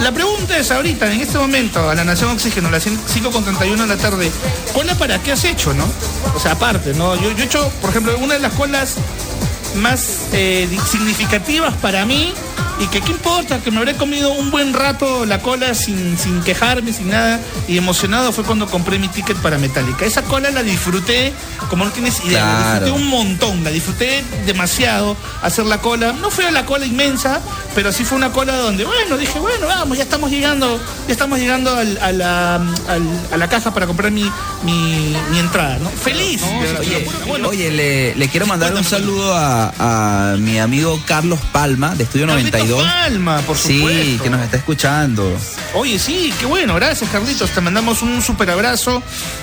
[0.00, 3.44] la pregunta es ahorita en este momento a la Nación Oxígeno a las 5 con
[3.44, 4.30] 31 de la tarde
[4.74, 5.84] cola para qué has hecho no
[6.34, 8.96] o sea aparte no yo, yo he hecho por ejemplo una de las colas
[9.76, 12.32] más eh, significativas para mí
[12.78, 16.42] y que qué importa, que me habré comido un buen rato la cola sin, sin
[16.42, 20.04] quejarme, sin nada, y emocionado fue cuando compré mi ticket para Metallica.
[20.04, 21.32] Esa cola la disfruté,
[21.70, 26.12] como no tienes idea, la disfruté un montón, la disfruté demasiado hacer la cola.
[26.12, 27.40] No fue la cola inmensa,
[27.74, 31.38] pero sí fue una cola donde, bueno, dije, bueno, vamos, ya estamos llegando, ya estamos
[31.38, 34.30] llegando al- a, la, al- a la caja para comprar mi,
[34.64, 35.88] mi, mi entrada, ¿no?
[35.88, 36.42] Feliz.
[36.78, 41.94] Oye, Bueno, oye, le, le quiero mandar un saludo a, a mi amigo Carlos Palma,
[41.94, 42.82] de Estudio Carlitos 92.
[42.82, 44.22] Palma, por Sí, supuesto.
[44.24, 45.38] que nos está escuchando.
[45.74, 49.02] Oye, sí, qué bueno, gracias Carlitos, te mandamos un súper abrazo,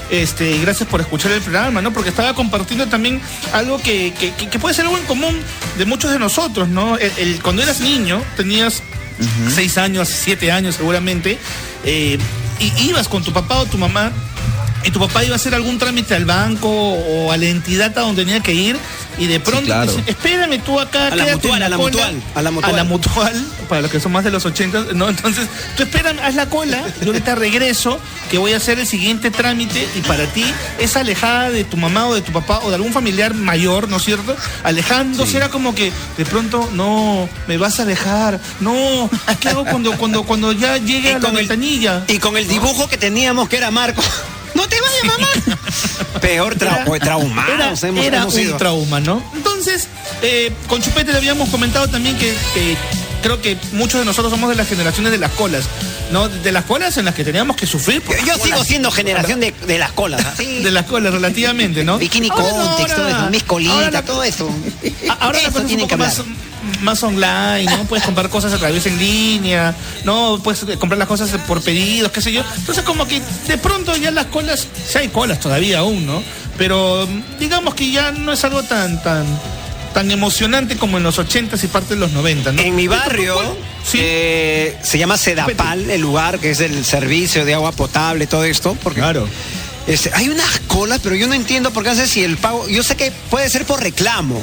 [0.10, 1.92] este, y gracias por escuchar el programa, ¿no?
[1.94, 3.22] Porque estaba compartiendo también
[3.54, 5.36] algo que, que- que- que puede ser algo en común
[5.78, 6.98] de muchos de nosotros, ¿no?
[6.98, 8.82] El- el- cuando eras niño, tenías
[9.54, 11.38] seis años, siete años seguramente,
[11.86, 12.18] eh,
[12.60, 14.12] y ibas con tu papá o tu mamá
[14.84, 18.02] y tu papá iba a hacer algún trámite al banco o a la entidad a
[18.02, 18.78] donde tenía que ir
[19.18, 19.92] y de pronto claro.
[19.92, 21.92] dice, espérame tú acá, A la mutual, a la cola".
[21.92, 22.74] mutual, a la mutual.
[22.74, 25.10] A la mutual, para los que son más de los 80, ¿no?
[25.10, 28.00] Entonces, tú espérame, haz la cola, yo ahorita regreso,
[28.32, 30.46] que voy a hacer el siguiente trámite y para ti
[30.80, 33.98] esa alejada de tu mamá o de tu papá o de algún familiar mayor, ¿no
[33.98, 34.36] es cierto?
[34.64, 39.96] Alejándose era como que de pronto, no, me vas a alejar, no, ¿qué hago cuando,
[39.98, 42.04] cuando, cuando ya llegue a la ventanilla?
[42.08, 44.02] Y con el dibujo que teníamos que era Marco.
[44.56, 45.28] ¡No te vayas, mamá!
[46.22, 46.86] Peor Era- tra
[47.48, 48.58] era, hemos, era hemos un sido.
[48.58, 49.24] trauma, ¿no?
[49.36, 49.88] Entonces,
[50.22, 52.78] eh, con Chupete le habíamos comentado también que, que
[53.22, 55.66] creo que muchos de nosotros somos de las generaciones de las colas,
[56.12, 56.30] ¿no?
[56.30, 58.02] De las colas en las que teníamos que sufrir.
[58.02, 58.68] por Yo sigo colas.
[58.68, 60.26] siendo generación de, de las colas.
[60.26, 60.60] así.
[60.64, 61.98] De las colas, relativamente, ¿no?
[61.98, 64.50] Bikini Ahora Context, todo ahora- eso, mis ahora colitas, la- todo eso.
[65.10, 66.36] a- Ahora la cosa es un poco que más, hablar.
[66.84, 67.86] Más online, ¿no?
[67.86, 70.40] Puedes comprar cosas a través en línea, ¿no?
[70.44, 72.44] Puedes comprar las cosas por pedidos, qué sé yo.
[72.58, 76.22] Entonces como que de pronto ya las colas, sí hay colas todavía aún, ¿no?
[76.58, 79.26] Pero mm, digamos que ya no es algo tan, tan,
[79.94, 82.62] tan emocionante como en los 80 y parte de los 90, ¿no?
[82.62, 83.36] En mi barrio
[83.84, 83.98] Sí.
[84.02, 88.78] eh, se llama Sedapal, el lugar que es el servicio de agua potable, todo esto.
[88.82, 89.28] Porque, Claro.
[89.88, 92.68] este, hay unas colas, pero yo no entiendo por qué hace si el pago.
[92.70, 94.42] Yo sé que puede ser por reclamo.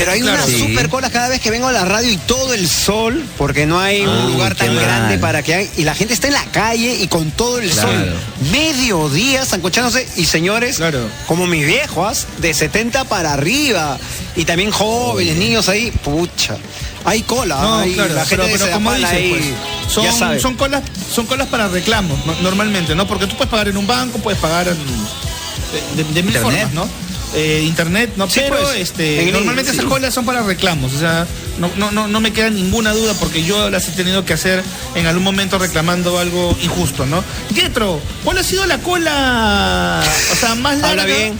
[0.00, 0.42] Pero hay Claro.
[0.44, 0.58] unas Sí.
[0.60, 3.78] super colas cada vez que vengo a la radio y todo el sol, porque no
[3.78, 4.82] hay Ah, un lugar tan mal.
[4.84, 7.70] grande para que hay, y la gente está en la calle y con todo el
[7.70, 7.88] Claro.
[7.92, 8.14] sol.
[8.50, 11.08] Mediodía, zancochándose, y señores, Claro.
[11.26, 13.98] como mis viejos, de 70 para arriba,
[14.36, 16.56] y también jóvenes, niños ahí, pucha.
[17.04, 19.54] Hay cola, No, hay claro, la gente pero, de pero como Sedapal dices, ahí,
[19.94, 20.40] pues, ya sabe.
[20.40, 20.82] son, colas,
[21.14, 23.06] son colas para reclamos, no- normalmente, ¿no?
[23.06, 26.68] Porque tú puedes pagar en un banco, puedes pagar en- de, de- de mil Internet.
[26.68, 27.09] formas, ¿no?
[27.34, 28.28] Eh, internet, ¿no?
[28.28, 29.76] Sí, pero pues, este, en normalmente sí.
[29.78, 31.28] esas colas son para reclamos, o sea,
[31.60, 34.64] no, no, no, no me queda ninguna duda porque yo las he tenido que hacer
[34.96, 37.22] en algún momento reclamando algo injusto, ¿no?
[37.54, 41.04] Pietro, ¿cuál ha sido la cola, o sea, más larga?
[41.04, 41.38] Bien.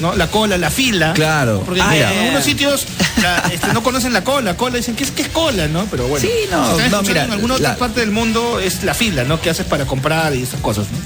[0.00, 0.14] ¿no?
[0.14, 1.12] La cola, la fila.
[1.14, 1.62] Claro.
[1.64, 2.86] Porque Ah, en algunos sitios
[3.22, 4.54] la- este, no conocen la cola.
[4.56, 5.86] Cola dicen, ¿qué es, qué es cola, no?
[5.90, 6.26] Pero bueno.
[6.26, 9.24] Sí, no, si no, mira, En alguna otra la- parte del mundo es la fila,
[9.24, 9.40] ¿no?
[9.40, 10.98] Que haces para comprar y esas cosas, ¿no?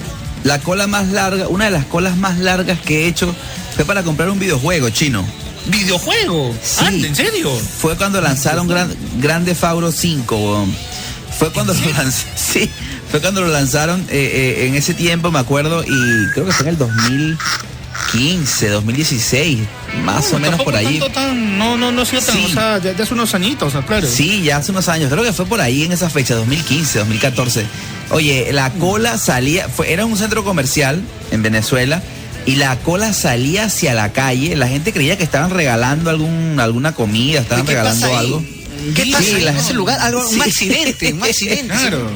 [0.42, 3.32] La cola más larga, una de las colas más largas que he hecho
[3.76, 5.24] fue para comprar un videojuego chino.
[5.66, 6.54] ¿Videojuego?
[6.62, 6.84] Sí.
[6.84, 7.50] Anda, ¿en serio?
[7.78, 10.36] Fue cuando lanzaron Gran, Grande Fauro 5.
[10.36, 10.74] weón.
[11.38, 12.68] Fue cuando lo lanz- sí,
[13.10, 16.64] fue cuando lo lanzaron eh, eh, en ese tiempo, me acuerdo, y creo que fue
[16.64, 19.58] en el 2015, 2016,
[20.04, 20.98] más Bueno, o menos por ahí.
[20.98, 22.44] tanto tan- no, no, no ha sido tan, Sí.
[22.46, 23.84] o sea, ya, ya hace unos añitos, ¿no?
[23.86, 24.06] claro.
[24.06, 27.64] Sí, ya hace unos años, creo que fue por ahí en esa fecha, 2015, 2014.
[28.10, 32.02] Oye, la cola salía, fue, era un centro comercial en Venezuela
[32.46, 34.56] y la cola salía hacia la calle.
[34.56, 38.26] La gente creía que estaban regalando algún, alguna comida, estaban ¿Qué pasa regalando ahí?
[38.26, 38.44] algo.
[38.94, 39.98] ¿Qué Sí, pasa ahí la- en ese lugar?
[40.00, 40.36] Algo, Sí.
[40.36, 41.66] Un accidente, un accidente.
[41.74, 42.10] Claro.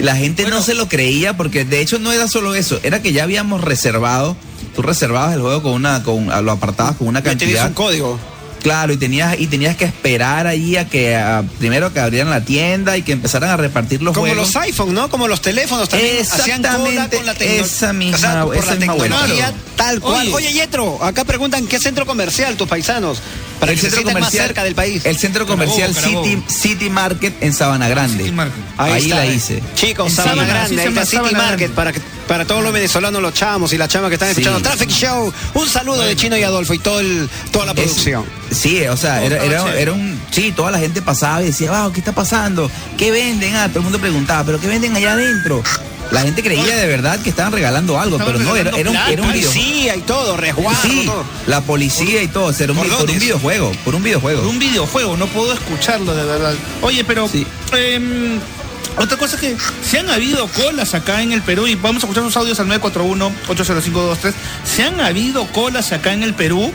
[0.00, 3.12] La gente no se lo creía porque de hecho no era solo eso, era que
[3.12, 4.36] ya habíamos reservado,
[4.74, 7.68] tú reservabas el juego con una, con, lo apartabas con una cantidad.
[7.68, 8.18] un código.
[8.62, 12.44] Claro, y tenías, y tenías que esperar allí a que a- primero que abrieran la
[12.44, 14.54] tienda y que empezaran a repartir los Como juegos.
[14.54, 15.10] los iPhone, ¿no?
[15.10, 17.64] Como los teléfonos también hacían cola Exactamente, con la tecnología.
[17.66, 20.28] esa misma- o sea, por esa la misma tecnología tal cual.
[20.32, 23.18] Oye, Yetro, acá preguntan qué centro comercial tus paisanos
[23.62, 25.06] para el que se sientan más cerca del país.
[25.06, 26.60] El centro comercial Carabobo, City, Carabobo.
[26.62, 28.18] City Market en Sabana Grande.
[28.24, 28.60] City Market.
[28.76, 29.34] Ahí, está, la eh.
[29.34, 29.62] hice.
[29.76, 31.74] Chicos, En Sabana Sabana, Grande, ahí está City Sabana Market Grande.
[31.76, 34.40] para, que, para todos los venezolanos, los chamos y las chamas que están Sí.
[34.40, 34.60] escuchando.
[34.68, 38.24] Traffic Show, un saludo de Chino y Adolfo y todo el, toda la Es- producción.
[38.50, 40.20] sí, o sea, era, era, era un.
[40.32, 42.70] Sí, toda la gente pasaba y decía, wow, ¿qué está pasando?
[42.98, 43.54] ¿Qué venden?
[43.54, 45.62] Ah, todo el mundo preguntaba, ¿pero qué venden allá adentro?
[46.12, 49.22] La gente creía de verdad que estaban regalando algo, Estaban pero no, era, un, era
[49.22, 51.24] un video- Policía y todo, resguardo, Sí, todo.
[51.46, 54.40] la policía y todo, era un, por un videojuego, por un videojuego.
[54.42, 56.54] Por un videojuego, no puedo escucharlo de verdad.
[56.82, 57.46] Oye, pero Sí.
[57.76, 58.38] em,
[58.98, 59.56] otra cosa es que
[59.88, 62.68] se han habido colas acá en el Perú y vamos a escuchar sus audios al
[62.68, 64.34] 941-80523.
[64.64, 66.72] Se han habido colas acá en el Perú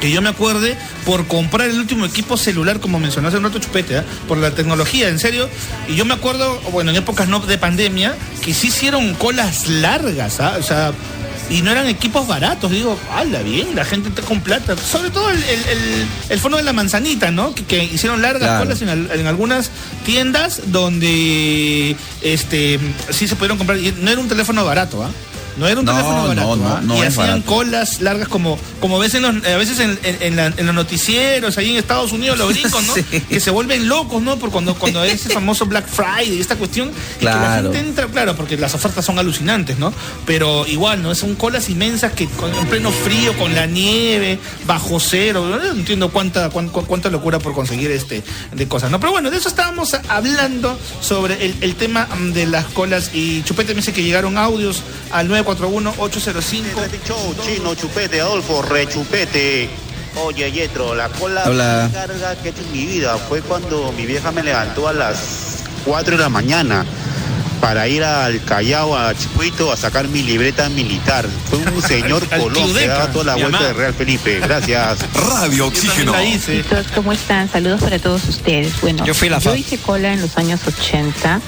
[0.00, 3.58] que yo me acuerde por comprar el último equipo celular, como mencionó hace un rato
[3.58, 4.04] Chupete, ¿ah?
[4.28, 5.48] por la tecnología, en serio.
[5.88, 10.40] Y yo me acuerdo, bueno, en épocas no de pandemia, que sí hicieron colas largas,
[10.40, 10.56] ¿ah?
[10.58, 10.92] o sea,
[11.50, 12.70] y no eran equipos baratos.
[12.70, 14.76] Digo, hala, bien, la gente está con plata.
[14.76, 17.54] Sobre todo el, el, el- el fondo de la manzanita, ¿no?
[17.54, 18.64] Que, que hicieron largas Claro.
[18.64, 19.70] colas en, al- en algunas
[20.04, 22.78] tiendas donde este
[23.10, 23.78] sí se pudieron comprar.
[23.78, 25.10] Y no era un teléfono barato, ¿ah?
[25.58, 26.96] No era un No, teléfono no, barato, no, ¿ah?
[26.98, 27.44] y hacían barato.
[27.46, 30.74] colas largas como, como ves en los, a veces en, en- en la- en los
[30.74, 32.94] noticieros, ahí en Estados Unidos, los gringos, ¿no?
[32.98, 33.02] Sí.
[33.28, 34.38] Que se vuelven locos, ¿no?
[34.38, 37.72] Por cuando, cuando es ese famoso Black Friday, esta cuestión, y que la Claro.
[37.72, 39.92] gente entra, claro, porque las ofertas son alucinantes, ¿no?
[40.26, 41.14] Pero igual, ¿no?
[41.14, 45.58] Son colas inmensas que con- en pleno frío, con la nieve, bajo cero, ¿no?
[45.78, 49.00] entiendo cuánta, cuán- cuán- cuánta locura por conseguir este de cosas, ¿no?
[49.00, 53.42] Pero bueno, de eso estábamos hablando sobre el, el tema mm, de las colas y
[53.42, 57.42] Chupete me dice que llegaron audios al 941-805.
[57.44, 59.68] Chino, chupete, Adolfo, rechupete.
[60.24, 61.88] Oye, Yetro, la cola Hola.
[61.92, 64.92] más larga que he hecho en mi vida fue cuando mi vieja me levantó a
[64.92, 66.84] las 4 de la mañana
[67.60, 71.26] para ir al Callao, a Chicuito, a sacar mi libreta militar.
[71.48, 73.68] Fue un señor Colón que daba toda la mi vuelta mamá.
[73.68, 74.40] de Real Felipe.
[74.40, 74.98] Gracias.
[75.30, 76.14] Radio Oxígeno.
[76.44, 77.48] Chicos, ¿cómo están?
[77.50, 78.80] Saludos para todos ustedes.
[78.80, 79.56] Bueno, Yo fui la FAP.
[79.56, 81.40] hice cola en los años 80,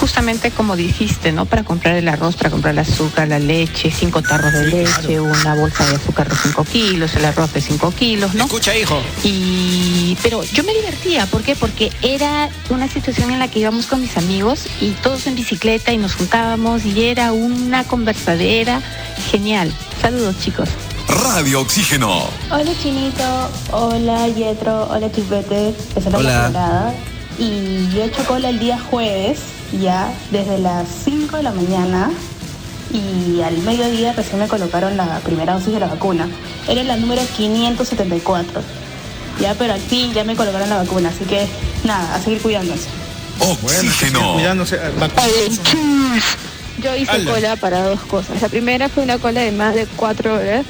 [0.00, 1.46] justamente como dijiste, ¿no?
[1.46, 5.54] Para comprar el arroz, para comprar el azúcar, la leche, cinco tarros de leche, una
[5.54, 8.44] bolsa de azúcar de 5 kilos, el arroz de 5 kilos, ¿no?
[8.44, 9.00] Escucha, hijo.
[9.24, 11.56] Y, pero yo me divertía, ¿por qué?
[11.56, 15.92] Porque era una situación en la que íbamos con mis amigos y todos en bicicleta
[15.92, 18.80] y nos juntábamos y era una conversadera
[19.30, 19.72] genial.
[20.00, 20.68] Saludos, chicos.
[21.08, 22.24] Radio Oxígeno.
[22.50, 26.28] Hola Chinito, hola Yetro, hola Chupete, que son Hola.
[26.32, 26.94] la temporada.
[27.38, 29.38] Y yo he hecho cola el día jueves,
[29.72, 32.10] ya desde las 5 de la mañana
[32.92, 36.28] y al mediodía recién me colocaron la primera dosis de la vacuna.
[36.68, 38.62] Era la número 574.
[39.40, 41.46] Ya, pero al fin ya me colocaron la vacuna, así que
[41.84, 42.88] nada, a seguir cuidándose.
[43.38, 44.34] Oxígeno.
[44.34, 45.50] Cuidándose, eh,
[46.82, 47.30] Yo hice Ala.
[47.32, 48.40] cola para dos cosas.
[48.40, 50.64] La primera fue una cola de más de cuatro horas.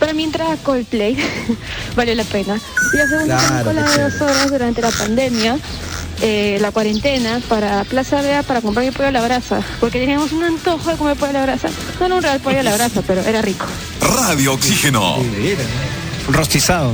[0.00, 1.16] Pero mientras Coldplay
[1.96, 2.56] vale la pena.
[2.92, 5.58] Y la segunda fue una Claro, cola de dos horas durante la pandemia,
[6.20, 9.62] eh, la cuarentena, para Plaza Vea para comprar mi pollo a la brasa.
[9.80, 11.68] Porque teníamos un antojo de comer pollo a la brasa.
[12.00, 13.66] No era un real pollo a la brasa, pero era rico.
[14.00, 15.16] Radio Oxígeno.
[16.28, 16.92] Rostizado.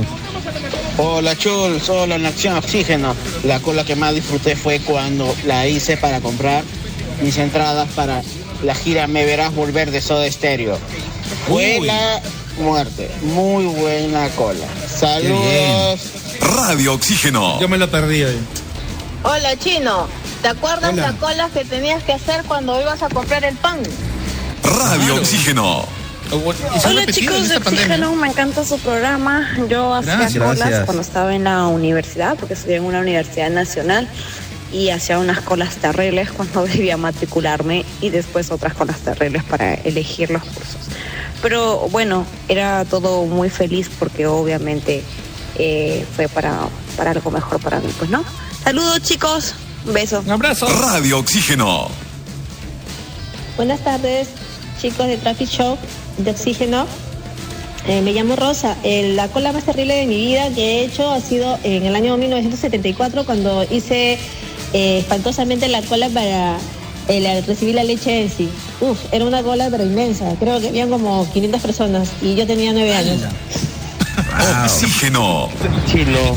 [0.97, 3.15] Hola Chul, solo en Acción Oxígeno.
[3.43, 6.63] La cola que más disfruté fue cuando la hice para comprar
[7.21, 8.21] mis entradas para
[8.63, 10.77] la gira Me Verás Volver de Soda Stereo.
[11.47, 12.21] Fue la
[12.59, 13.11] muerte.
[13.23, 14.65] Muy buena cola.
[14.87, 15.99] Saludos.
[16.39, 17.59] Radio Oxígeno.
[17.59, 18.37] Yo me lo perdí hoy.
[19.27, 20.07] Hola Chino,
[20.43, 21.07] ¿te acuerdas Hola.
[21.07, 23.79] las colas que tenías que hacer cuando ibas a comprar el pan?
[24.61, 25.83] Radio Oxígeno.
[26.75, 27.57] ¿Y se ha Hola chicos de?
[27.57, 29.49] Oxígeno, me encanta su programa.
[29.67, 30.43] Yo hacía Gracias.
[30.43, 30.85] colas Gracias.
[30.85, 34.07] cuando estaba en la universidad, porque estudié en una universidad nacional,
[34.71, 40.29] y hacía unas colas terribles cuando debía matricularme y después otras colas terribles para elegir
[40.29, 40.77] los cursos.
[41.41, 45.03] Pero bueno, era todo muy feliz porque obviamente
[45.57, 46.59] eh, fue para,
[46.95, 48.23] para algo mejor para mí, pues no.
[48.65, 49.53] Saludos chicos,
[49.85, 50.23] un beso.
[50.25, 50.65] Un abrazo.
[50.67, 51.87] Radio Oxígeno.
[53.57, 54.29] Buenas tardes,
[54.81, 55.77] chicos de Traffic Show
[56.17, 56.87] de Oxígeno.
[57.87, 58.75] Eh, me llamo Rosa.
[58.81, 61.95] Eh, la cola más terrible de mi vida que he hecho ha sido en el
[61.95, 64.17] año 1974 cuando hice
[64.73, 66.57] eh, espantosamente la cola para
[67.07, 68.49] eh, recibir la leche en sí.
[68.81, 70.33] Uf, era una cola pero inmensa.
[70.39, 73.21] Creo que habían como 500 personas y yo tenía 9 años.
[74.63, 75.49] Oxígeno.
[75.85, 76.35] Chino,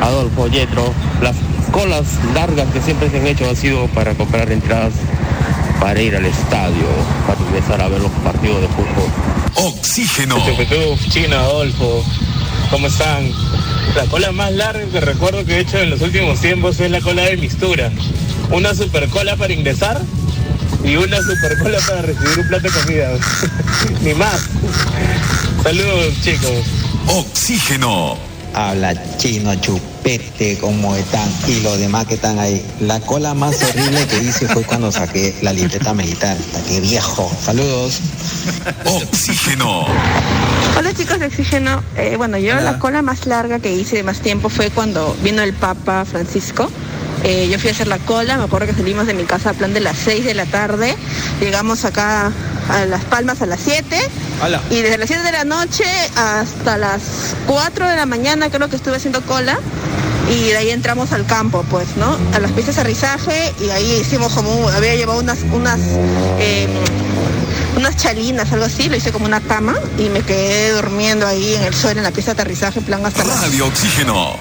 [0.00, 1.36] Adolfo, Yetro, las
[1.72, 4.94] colas largas que siempre se han hecho han sido para comprar entradas
[5.80, 6.86] para ir al estadio,
[7.26, 9.10] para empezar a ver los partidos de fútbol.
[9.54, 10.36] Oxígeno.
[11.08, 12.04] Chino, Adolfo,
[12.70, 13.30] ¿cómo están?
[13.94, 17.00] La cola más larga que recuerdo que he hecho en los últimos tiempos es la
[17.00, 17.90] cola de mistura.
[18.50, 20.00] Una super cola para ingresar
[20.84, 23.10] y una super cola para recibir un plato de comida.
[24.02, 24.48] Ni más.
[25.62, 26.87] Saludos chicos.
[27.08, 28.16] Oxígeno.
[28.54, 32.64] Habla chino, chupete, cómo están y los demás que están ahí.
[32.80, 36.36] La cola más horrible que hice fue cuando saqué la libreta militar.
[36.66, 37.30] Que viejo.
[37.44, 38.00] Saludos.
[38.84, 39.86] Oxígeno.
[40.76, 41.82] Hola chicos de Oxígeno.
[41.96, 42.62] Eh, bueno, yo Hola.
[42.72, 46.70] la cola más larga que hice de más tiempo fue cuando vino el Papa Francisco.
[47.24, 49.52] Eh, yo fui a hacer la cola, me acuerdo que salimos de mi casa a
[49.52, 50.94] plan de las 6 de la tarde.
[51.40, 52.32] Llegamos acá
[52.70, 53.98] a Las Palmas a las 7.
[54.42, 54.60] Hola.
[54.70, 55.84] Y desde las 7 de la noche
[56.16, 57.02] hasta las
[57.46, 59.58] 4 de la mañana creo que estuve haciendo cola.
[60.30, 62.16] Y de ahí entramos al campo, pues, ¿no?
[62.34, 65.80] A las pistas de rizaje y ahí hicimos como, un- había llevado unas, unas,
[66.38, 66.68] eh,
[67.78, 71.62] unas chalinas, algo así, lo hice como una cama y me quedé durmiendo ahí en
[71.62, 74.36] el suelo, en la pista de aterrizaje, en plan hasta las Radio Oxígeno.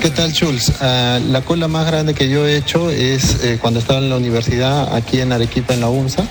[0.00, 0.72] ¿Qué tal, Jules?
[0.80, 4.16] Ah, la cola más grande que yo he hecho es eh, cuando estaba en la
[4.16, 6.24] universidad, aquí en Arequipa, en la UNSA,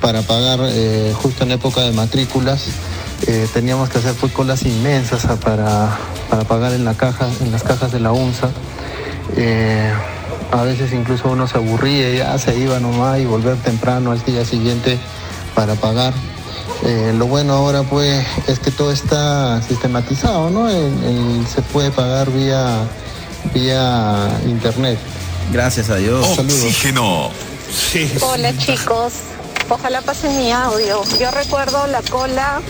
[0.00, 2.66] para pagar eh, justo en época de matrículas.
[3.28, 5.96] eh, teníamos que hacer pues, colas inmensas para,
[6.28, 8.50] para pagar en, la caja, en las cajas de la UNSA.
[10.50, 14.22] A veces incluso uno se aburría y ya se iba nomás y volver temprano al
[14.24, 14.98] día siguiente
[15.54, 16.12] para pagar.
[16.84, 20.68] Eh, lo bueno ahora pues es que todo está sistematizado, ¿no?
[20.68, 22.78] El- el- se puede pagar vía,
[23.52, 24.98] vía internet.
[25.52, 26.38] Gracias a Dios.
[26.38, 27.30] Oxígeno.
[28.22, 29.12] Hola chicos,
[29.68, 31.02] ojalá pasen mi audio.
[31.18, 32.60] Yo recuerdo la cola,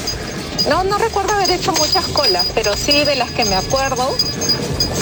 [0.69, 4.15] no, no recuerdo haber hecho muchas colas, pero sí de las que me acuerdo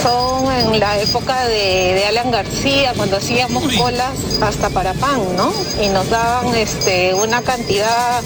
[0.01, 4.09] son en la época de, de Alan García, cuando hacíamos colas
[4.41, 5.51] hasta para pan, ¿no?
[5.81, 8.21] Y nos daban este, una cantidad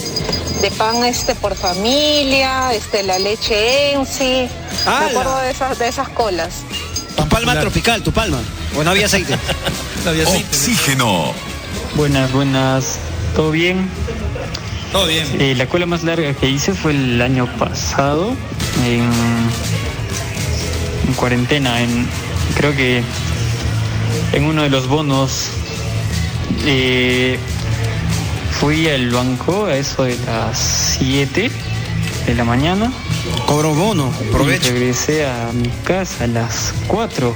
[0.62, 4.48] de pan este, por familia, este, la leche en sí.
[4.86, 5.08] Me ¡Hala!
[5.08, 6.64] acuerdo de esas, de esas colas.
[7.16, 8.40] Tu palma tropical, tu palma.
[8.76, 9.38] O no había aceite.
[10.50, 11.34] Oxígeno.
[11.96, 12.98] Buenas, buenas.
[13.36, 13.90] ¿Todo bien?
[14.92, 15.28] Todo bien.
[15.40, 18.34] Eh, la cola más larga que hice fue el año pasado,
[18.86, 19.10] en,
[21.08, 22.08] en cuarentena, en,
[22.56, 23.04] creo que
[24.32, 25.48] en uno de los bonos.
[26.66, 27.38] eh,
[28.60, 30.58] fui al banco a eso de las
[31.00, 31.52] 7
[32.26, 32.92] de la mañana.
[33.46, 34.70] Cobró bono, provecho.
[34.70, 37.36] Y regresé a mi casa a las 4.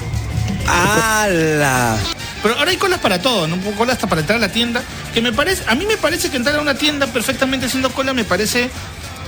[0.68, 1.98] ¡Hala!
[2.42, 3.58] Pero ahora hay colas para todo, ¿no?
[3.78, 4.82] Colas hasta para entrar a la tienda.
[5.14, 8.14] Que me parece, a mí me parece que entrar a una tienda perfectamente haciendo cola
[8.14, 8.70] me parece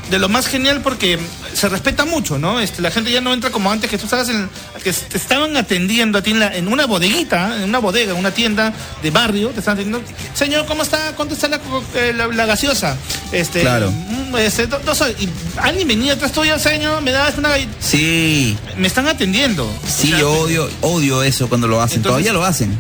[0.10, 1.18] de lo más genial porque
[1.54, 2.60] se respeta mucho, ¿no?
[2.60, 4.50] Este, la gente ya no entra como antes que tú estabas en,
[4.84, 8.18] que te estaban atendiendo a ti en, la- en una bodeguita, en una bodega, en
[8.20, 11.14] una tienda de barrio, te estaban atendiendo, señor, ¿cómo está?
[11.16, 11.60] ¿Cuánto está la,
[11.96, 12.96] eh, la- la gaseosa?
[13.32, 13.92] Este, Claro.
[13.92, 14.80] mm, este, do-
[15.20, 17.72] y alguien venía atrás tuyo, señor, me das una galleta.
[17.80, 18.58] Sí.
[18.78, 19.72] Me están atendiendo.
[19.88, 21.98] Sí, yo odio, odio eso cuando lo hacen.
[21.98, 22.78] Entonces- Todavía lo hacen.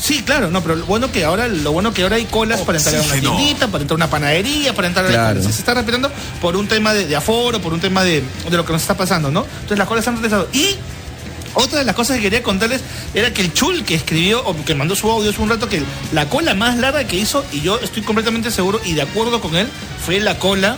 [0.00, 2.78] Sí, claro, no, pero lo bueno que ahora, lo bueno que ahora hay colas para
[2.78, 5.42] entrar a una tiendita, para entrar a una panadería, para entrar a Claro.
[5.42, 8.64] se está respetando por un tema de, de aforo, por un tema de, de lo
[8.66, 9.44] que nos está pasando, ¿no?
[9.44, 10.48] Entonces las colas han realizado.
[10.52, 10.76] Y
[11.54, 12.80] otra de las cosas que quería contarles
[13.14, 15.82] era que el Chul que escribió, o que mandó su audio hace un rato, que
[16.12, 19.54] la cola más larga que hizo, y yo estoy completamente seguro y de acuerdo con
[19.56, 19.68] él,
[20.04, 20.76] fue la cola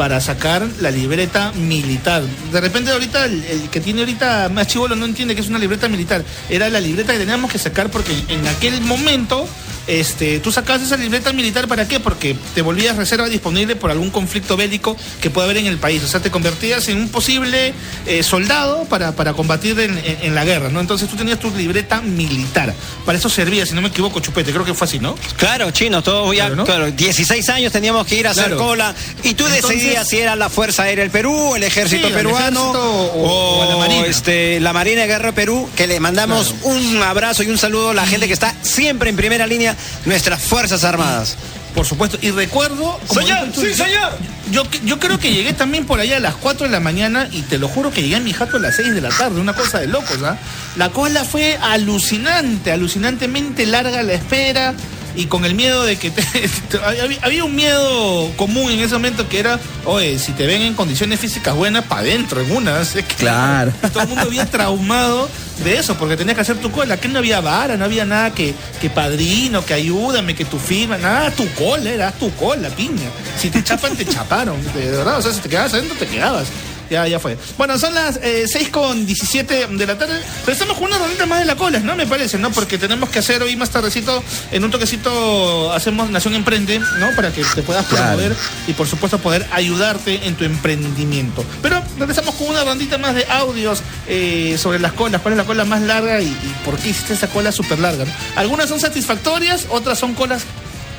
[0.00, 2.22] para sacar la libreta militar.
[2.50, 5.58] De repente ahorita el, el que tiene ahorita más chivolo no entiende que es una
[5.58, 6.24] libreta militar.
[6.48, 9.46] Era la libreta que teníamos que sacar porque en aquel momento
[9.86, 11.98] este, tú sacabas esa libreta militar para qué?
[12.00, 16.02] Porque te volvías reserva disponible por algún conflicto bélico que pueda haber en el país.
[16.04, 17.74] O sea, te convertías en un posible
[18.06, 20.80] eh, soldado para, para combatir en, en- en la guerra, ¿no?
[20.80, 22.72] Entonces tú tenías tu libreta militar.
[23.04, 24.52] Para eso servía, si no me equivoco, Chupete.
[24.52, 25.16] Creo que fue así, ¿no?
[25.36, 28.58] Claro, chino, todo ya, claro, 16 años teníamos que ir a hacer Claro.
[28.58, 32.12] cola y tú Entonces- decidías si era la Fuerza Aérea del Perú, el Ejército Sí,
[32.12, 34.06] el Peruano ejército o- o la Marina.
[34.06, 37.90] este, la Marina de Guerra de Perú, que le mandamos un abrazo y un saludo
[37.90, 39.76] a la gente que está siempre en primera línea,
[40.06, 41.36] nuestras Fuerzas Armadas.
[41.74, 42.98] Por supuesto, y recuerdo...
[43.12, 44.18] Señor, sí, señor.
[44.50, 47.42] Yo, yo creo que llegué también por allá a las 4 de la mañana y
[47.42, 49.52] te lo juro que llegué a mi jato a las 6 de la tarde, una
[49.54, 50.36] cosa de locos, ¿ah?
[50.76, 54.74] La cola fue alucinante, alucinantemente larga la espera
[55.20, 56.22] y con el miedo de que te-
[56.68, 56.80] te-
[57.22, 61.20] había, un miedo común en ese momento que era, oye, si te ven en condiciones
[61.20, 62.80] físicas buenas, para adentro en una.
[62.80, 63.72] es que- Claro.
[63.92, 65.28] todo el mundo había traumado
[65.64, 66.96] de eso, porque tenías que hacer tu cola.
[66.96, 70.96] Que no había vara, no había nada que, que padrino, que ayúdame, que tu firma,
[70.96, 73.10] nada, tu cola, era tu cola, piña.
[73.38, 75.18] Si te chapan, te chaparon, de verdad.
[75.18, 76.48] O sea, si te quedabas adentro, te quedabas.
[76.90, 77.38] Ya, ya fue.
[77.56, 80.20] Bueno, son las eh, 6 con 17 de la tarde.
[80.44, 81.94] Pero estamos con una rondita más de la cola, ¿no?
[81.94, 82.50] Me parece, ¿no?
[82.50, 87.10] Porque tenemos que hacer hoy más tardecito, en un toquecito, hacemos Nación Emprende, ¿no?
[87.14, 88.16] Para que te puedas Claro.
[88.18, 91.44] promover y por supuesto poder ayudarte en tu emprendimiento.
[91.62, 95.44] Pero regresamos con una rondita más de audios eh, sobre las colas, cuál es la
[95.44, 98.04] cola más larga y, y por qué hiciste esa cola súper larga.
[98.04, 98.12] ¿no?
[98.34, 100.42] Algunas son satisfactorias, otras son colas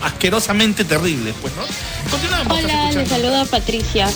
[0.01, 1.63] asquerosamente terribles, pues, ¿no?
[2.09, 2.57] Continuamos.
[2.59, 3.09] Hola, escuchando.
[3.09, 4.09] saluda Patricia.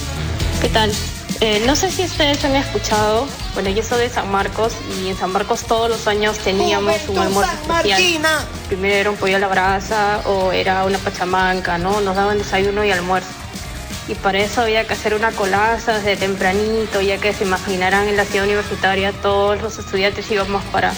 [0.62, 0.92] ¿Qué tal?
[1.42, 5.18] Eh, no sé si ustedes han escuchado, bueno, yo soy de San Marcos y en
[5.18, 8.46] San Marcos todos los años teníamos un almuerzo especial.
[8.68, 12.00] Primero era un pollo a la brasa o era una pachamanca, ¿no?
[12.02, 13.30] Nos daban desayuno y almuerzo.
[14.08, 18.16] Y para eso había que hacer una colaza desde tempranito, ya que se imaginarán en
[18.16, 20.94] la ciudad universitaria todos los estudiantes íbamos para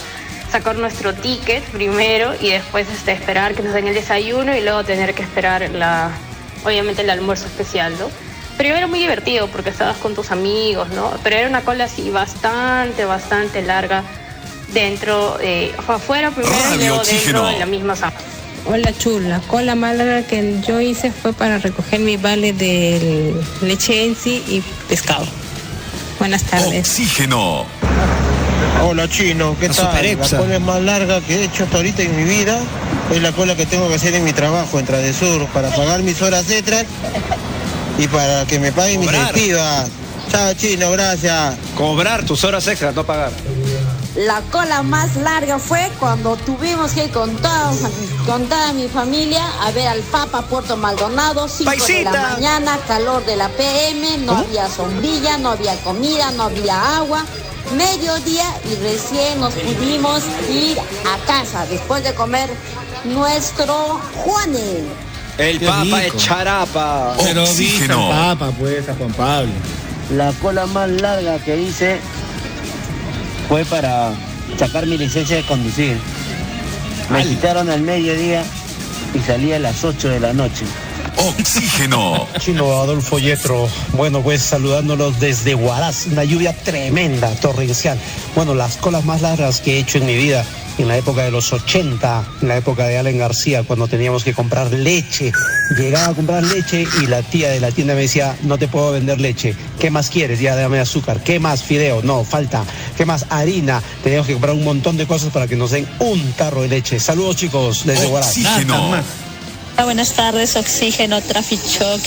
[0.51, 4.83] sacar nuestro ticket primero y después este, esperar que nos den el desayuno y luego
[4.83, 6.11] tener que esperar la,
[6.63, 8.09] obviamente el almuerzo especial, ¿no?
[8.57, 11.11] Pero era muy divertido porque estabas con tus amigos, ¿no?
[11.23, 14.03] Pero era una cola así bastante, bastante larga
[14.73, 17.43] dentro, eh, afuera primero y luego Oxígeno.
[17.43, 18.13] dentro de la misma sala.
[18.65, 23.33] Hola Chul, la cola más larga que yo hice fue para recoger mi vale de
[23.61, 25.25] leche Ensi y pescado.
[26.19, 26.79] Buenas tardes.
[26.79, 27.65] Oxígeno.
[28.83, 30.17] Hola chino, ¿qué La tal?
[30.19, 32.59] La cola más larga que he hecho hasta ahorita en mi vida
[33.13, 36.21] es la cola que tengo que hacer en mi trabajo en Tradesur para pagar mis
[36.21, 36.85] horas extras
[37.97, 39.33] y para que me paguen mis Cobrar.
[39.33, 39.89] festivas.
[40.31, 41.55] Chao chino, gracias.
[41.75, 43.31] Cobrar tus horas extras, no pagar.
[44.15, 47.71] La cola más larga fue cuando tuvimos que ir con toda,
[48.25, 53.23] con toda mi familia a ver al Papa Puerto Maldonado, 5 de la mañana, calor
[53.25, 57.25] de la PM, no había sombrilla, no había comida, no había agua.
[57.75, 62.49] Mediodía y recién nos pudimos ir a casa después de comer
[63.05, 64.83] nuestro Juanes.
[65.37, 65.97] El Qué Papa rico.
[65.97, 67.15] es charapa.
[67.23, 67.45] Pero
[68.09, 69.51] Papa, pues, a Juan Pablo.
[70.15, 71.99] La cola más larga que hice
[73.47, 74.11] fue para
[74.57, 75.97] sacar mi licencia de conducir.
[77.09, 78.43] Me quitaron al mediodía
[79.13, 80.65] y salí a las 8 de la noche.
[81.17, 82.27] Oxígeno.
[82.39, 87.97] Chino Adolfo Yetro, bueno pues saludándolos desde Huaraz, una lluvia tremenda, torrencial.
[88.35, 90.45] Bueno, las colas más largas que he hecho en mi vida,
[90.77, 94.33] en la época de los 80, en la época de Allen García, cuando teníamos que
[94.33, 95.31] comprar leche.
[95.77, 98.91] Llegaba a comprar leche y la tía de la tienda me decía, no te puedo
[98.91, 99.55] vender leche.
[99.79, 100.39] ¿Qué más quieres?
[100.39, 101.23] Ya dame azúcar.
[101.23, 101.63] ¿Qué más?
[101.63, 102.01] Fideo.
[102.03, 102.63] No, falta.
[102.95, 103.25] ¿Qué más?
[103.29, 103.81] Harina.
[104.03, 106.99] Teníamos que comprar un montón de cosas para que nos den un tarro de leche.
[106.99, 108.05] Saludos chicos desde.
[108.05, 109.26] Oxígeno.
[109.83, 112.01] Buenas tardes, Oxígeno, Traffic Shock.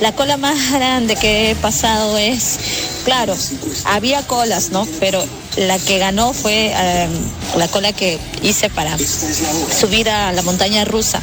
[0.00, 2.58] La cola más grande que he pasado es,
[3.04, 3.36] claro,
[3.84, 4.86] había colas, ¿no?
[5.00, 5.22] Pero
[5.56, 7.08] la que ganó fue eh,
[7.56, 11.20] la cola que hice para subir a la montaña rusa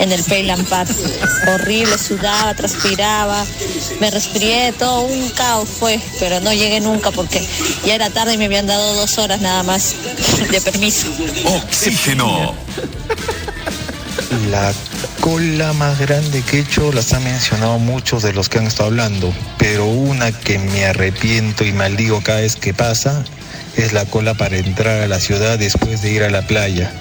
[0.00, 0.90] en el Payland Park.
[1.46, 3.44] Horrible, sudaba, transpiraba,
[4.00, 7.46] me resfrié, todo un caos fue, pero no llegué nunca porque
[7.84, 9.94] ya era tarde y me habían dado dos horas nada más
[10.50, 11.06] de permiso.
[11.44, 12.54] Oxígeno.
[14.50, 14.72] La
[15.20, 18.90] cola más grande que he hecho las han mencionado muchos de los que han estado
[18.90, 23.24] hablando, pero una que me arrepiento y maldigo cada vez que pasa
[23.76, 26.92] es la cola para entrar a la ciudad después de ir a la playa.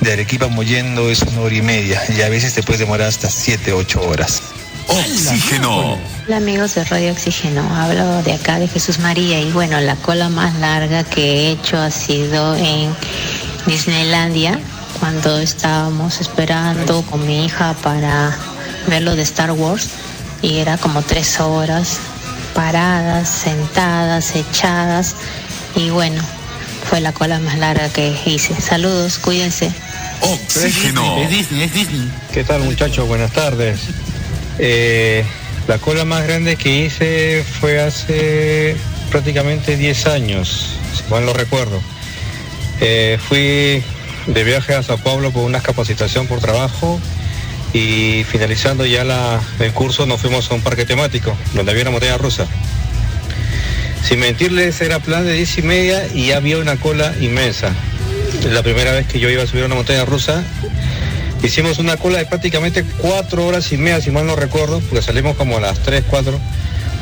[0.00, 3.06] De Arequipa a Mollendo es una hora y media y a veces te puedes demorar
[3.06, 4.42] hasta 7, 8 horas.
[4.88, 5.98] Oxígeno.
[6.26, 10.28] Hola amigos de Radio Oxígeno, hablo de acá de Jesús María y bueno, la cola
[10.28, 12.92] más larga que he hecho ha sido en
[13.66, 14.58] Disneylandia
[15.02, 18.38] cuando estábamos esperando con mi hija para
[18.86, 19.88] ver lo de Star Wars
[20.42, 21.98] y era como tres horas
[22.54, 25.16] paradas, sentadas, echadas
[25.74, 26.22] y bueno,
[26.88, 28.54] fue la cola más larga que hice.
[28.60, 29.72] Saludos, cuídense.
[30.20, 31.18] Oxígeno.
[31.18, 32.08] Es Disney, es Disney.
[32.32, 33.08] ¿Qué tal muchachos?
[33.08, 33.80] Buenas tardes.
[34.60, 35.24] Eh,
[35.66, 38.76] la cola más grande que hice fue hace
[39.10, 41.82] prácticamente 10 años, si mal no recuerdo.
[42.80, 43.82] Eh, fui
[44.26, 47.00] de viaje a Sao Paulo por una capacitación por trabajo
[47.72, 52.18] y finalizando ya el curso nos fuimos a un parque temático donde había una montaña
[52.18, 52.46] rusa.
[54.02, 57.72] Sin mentirles era plan de 10 y media y ya había una cola inmensa.
[58.50, 60.44] La primera vez que yo iba a subir a una montaña rusa
[61.42, 65.36] Hicimos una cola de prácticamente cuatro horas y media, si mal no recuerdo, porque salimos
[65.36, 66.38] como a las 3, 4,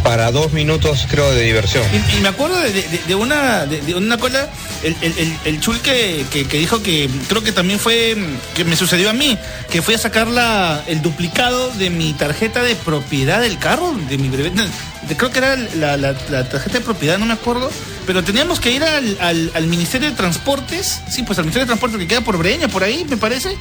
[0.03, 1.85] para dos minutos creo de diversión.
[1.93, 4.49] Y, y me acuerdo de, de- de una de, de una cola,
[4.83, 8.17] el, el- el- chul que, que- que dijo que creo que también fue,
[8.55, 9.37] que me sucedió a mí,
[9.71, 14.17] que fui a sacar la, el duplicado de mi tarjeta de propiedad del carro, de
[14.19, 17.35] mi brevet- no, de- creo que era la, la- la tarjeta de propiedad, no me
[17.35, 17.71] acuerdo,
[18.07, 21.69] pero teníamos que ir al, al- al Ministerio de Transportes, sí, pues al Ministerio de
[21.69, 23.57] Transportes que queda por Breña, por ahí, me parece.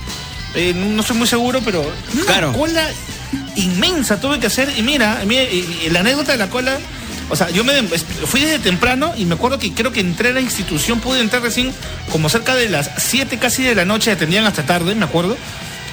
[0.56, 1.82] Eh, no no estoy muy seguro, pero
[2.14, 2.88] una cola
[3.56, 4.72] inmensa tuve que hacer.
[4.78, 5.22] Y mira,
[5.92, 6.78] la anécdota de la cola,
[7.30, 10.34] o sea, yo me fui desde temprano y me acuerdo que creo que entré a
[10.34, 11.74] la institución, pude entrar recién
[12.12, 15.38] como cerca de las 7 casi de la noche, atendían hasta tarde, me acuerdo.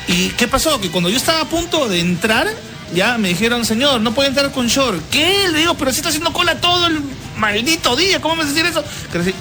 [0.09, 0.81] ¿Y qué pasó?
[0.81, 2.49] Que cuando yo estaba a punto de entrar,
[2.95, 5.03] ya me dijeron, señor, no puede entrar con short.
[5.11, 5.49] ¿Qué?
[5.51, 7.01] Le digo, pero si está haciendo cola todo el
[7.37, 8.85] maldito día, ¿cómo me vas a decir eso?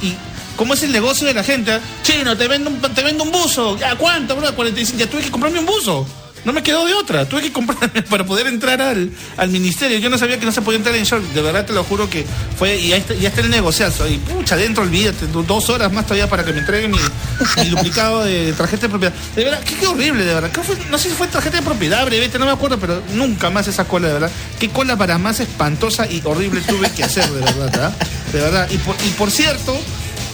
[0.02, 0.16] Y
[0.56, 1.80] ¿Cómo es el negocio de la gente?
[2.02, 3.78] Chino, te vendo un, te vendo un buzo.
[3.86, 4.56] ¿A cuánto, bro?
[4.56, 4.98] 45.
[4.98, 6.08] Ya tuve que comprarme un buzo.
[6.46, 7.28] No me quedó de otra.
[7.28, 9.98] Tuve que comprarme para poder entrar al, al ministerio.
[9.98, 11.24] Yo no sabía que no se podía entrar en short.
[11.34, 12.26] De verdad te lo juro que
[12.58, 12.78] fue.
[12.78, 14.08] Y ya está el negociazo.
[14.08, 15.28] Y pucha, adentro olvídate.
[15.28, 19.14] do- Dos horas más todavía para que me entreguen mi, duplicado de tarjeta de propiedad.
[19.36, 20.52] De verdad, qué, horrible, de verdad.
[20.92, 23.86] No sé si fue tarjeta de propiedad, brevete, no me acuerdo, pero nunca más esa
[23.86, 24.32] cola, de verdad.
[24.60, 27.98] Qué cola para más espantosa y horrible tuve que hacer, de verdad, ¿verdad?
[28.32, 28.70] De verdad.
[28.72, 29.76] Y por cierto,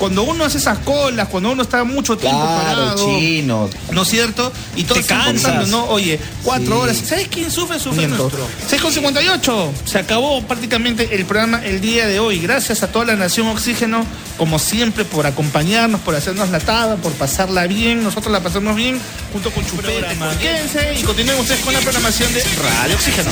[0.02, 3.70] cuando uno hace esas colas, cuando uno está mucho tiempo Claro, parado, chino.
[3.92, 4.52] ¿no es cierto?
[4.76, 5.68] Y todos Te cansas.
[5.68, 5.86] ¿no?
[5.86, 6.82] Oye, cuatro Sí.
[6.82, 6.98] horas.
[7.06, 7.80] ¿Sabes quién sufre?
[7.80, 8.48] Sufre nuestro.
[8.68, 9.72] 6 con 58.
[9.86, 12.40] Se acabó prácticamente el programa el día de hoy.
[12.40, 14.04] Gracias a toda la Nación Oxígeno,
[14.40, 18.04] como siempre, por acompañarnos, por hacernos la tada, por pasarla bien.
[18.04, 19.00] Nosotros la pasamos bien
[19.32, 20.04] junto con Chupete.
[20.42, 23.30] Quédense y continúen ustedes con la programación de Radio Oxígeno.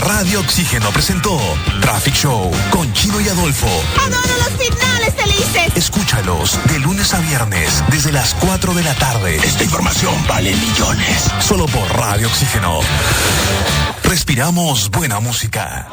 [0.00, 1.38] Radio Oxígeno presentó
[1.80, 3.66] Traffic Show con Chino y Adolfo.
[4.00, 5.76] Adoro los finales felices.
[5.76, 9.36] Escúchalos de lunes a viernes desde las 4 de la tarde.
[9.36, 11.30] Esta información vale millones.
[11.40, 12.80] Solo por Radio Oxígeno.
[14.04, 15.86] Respiramos buena música.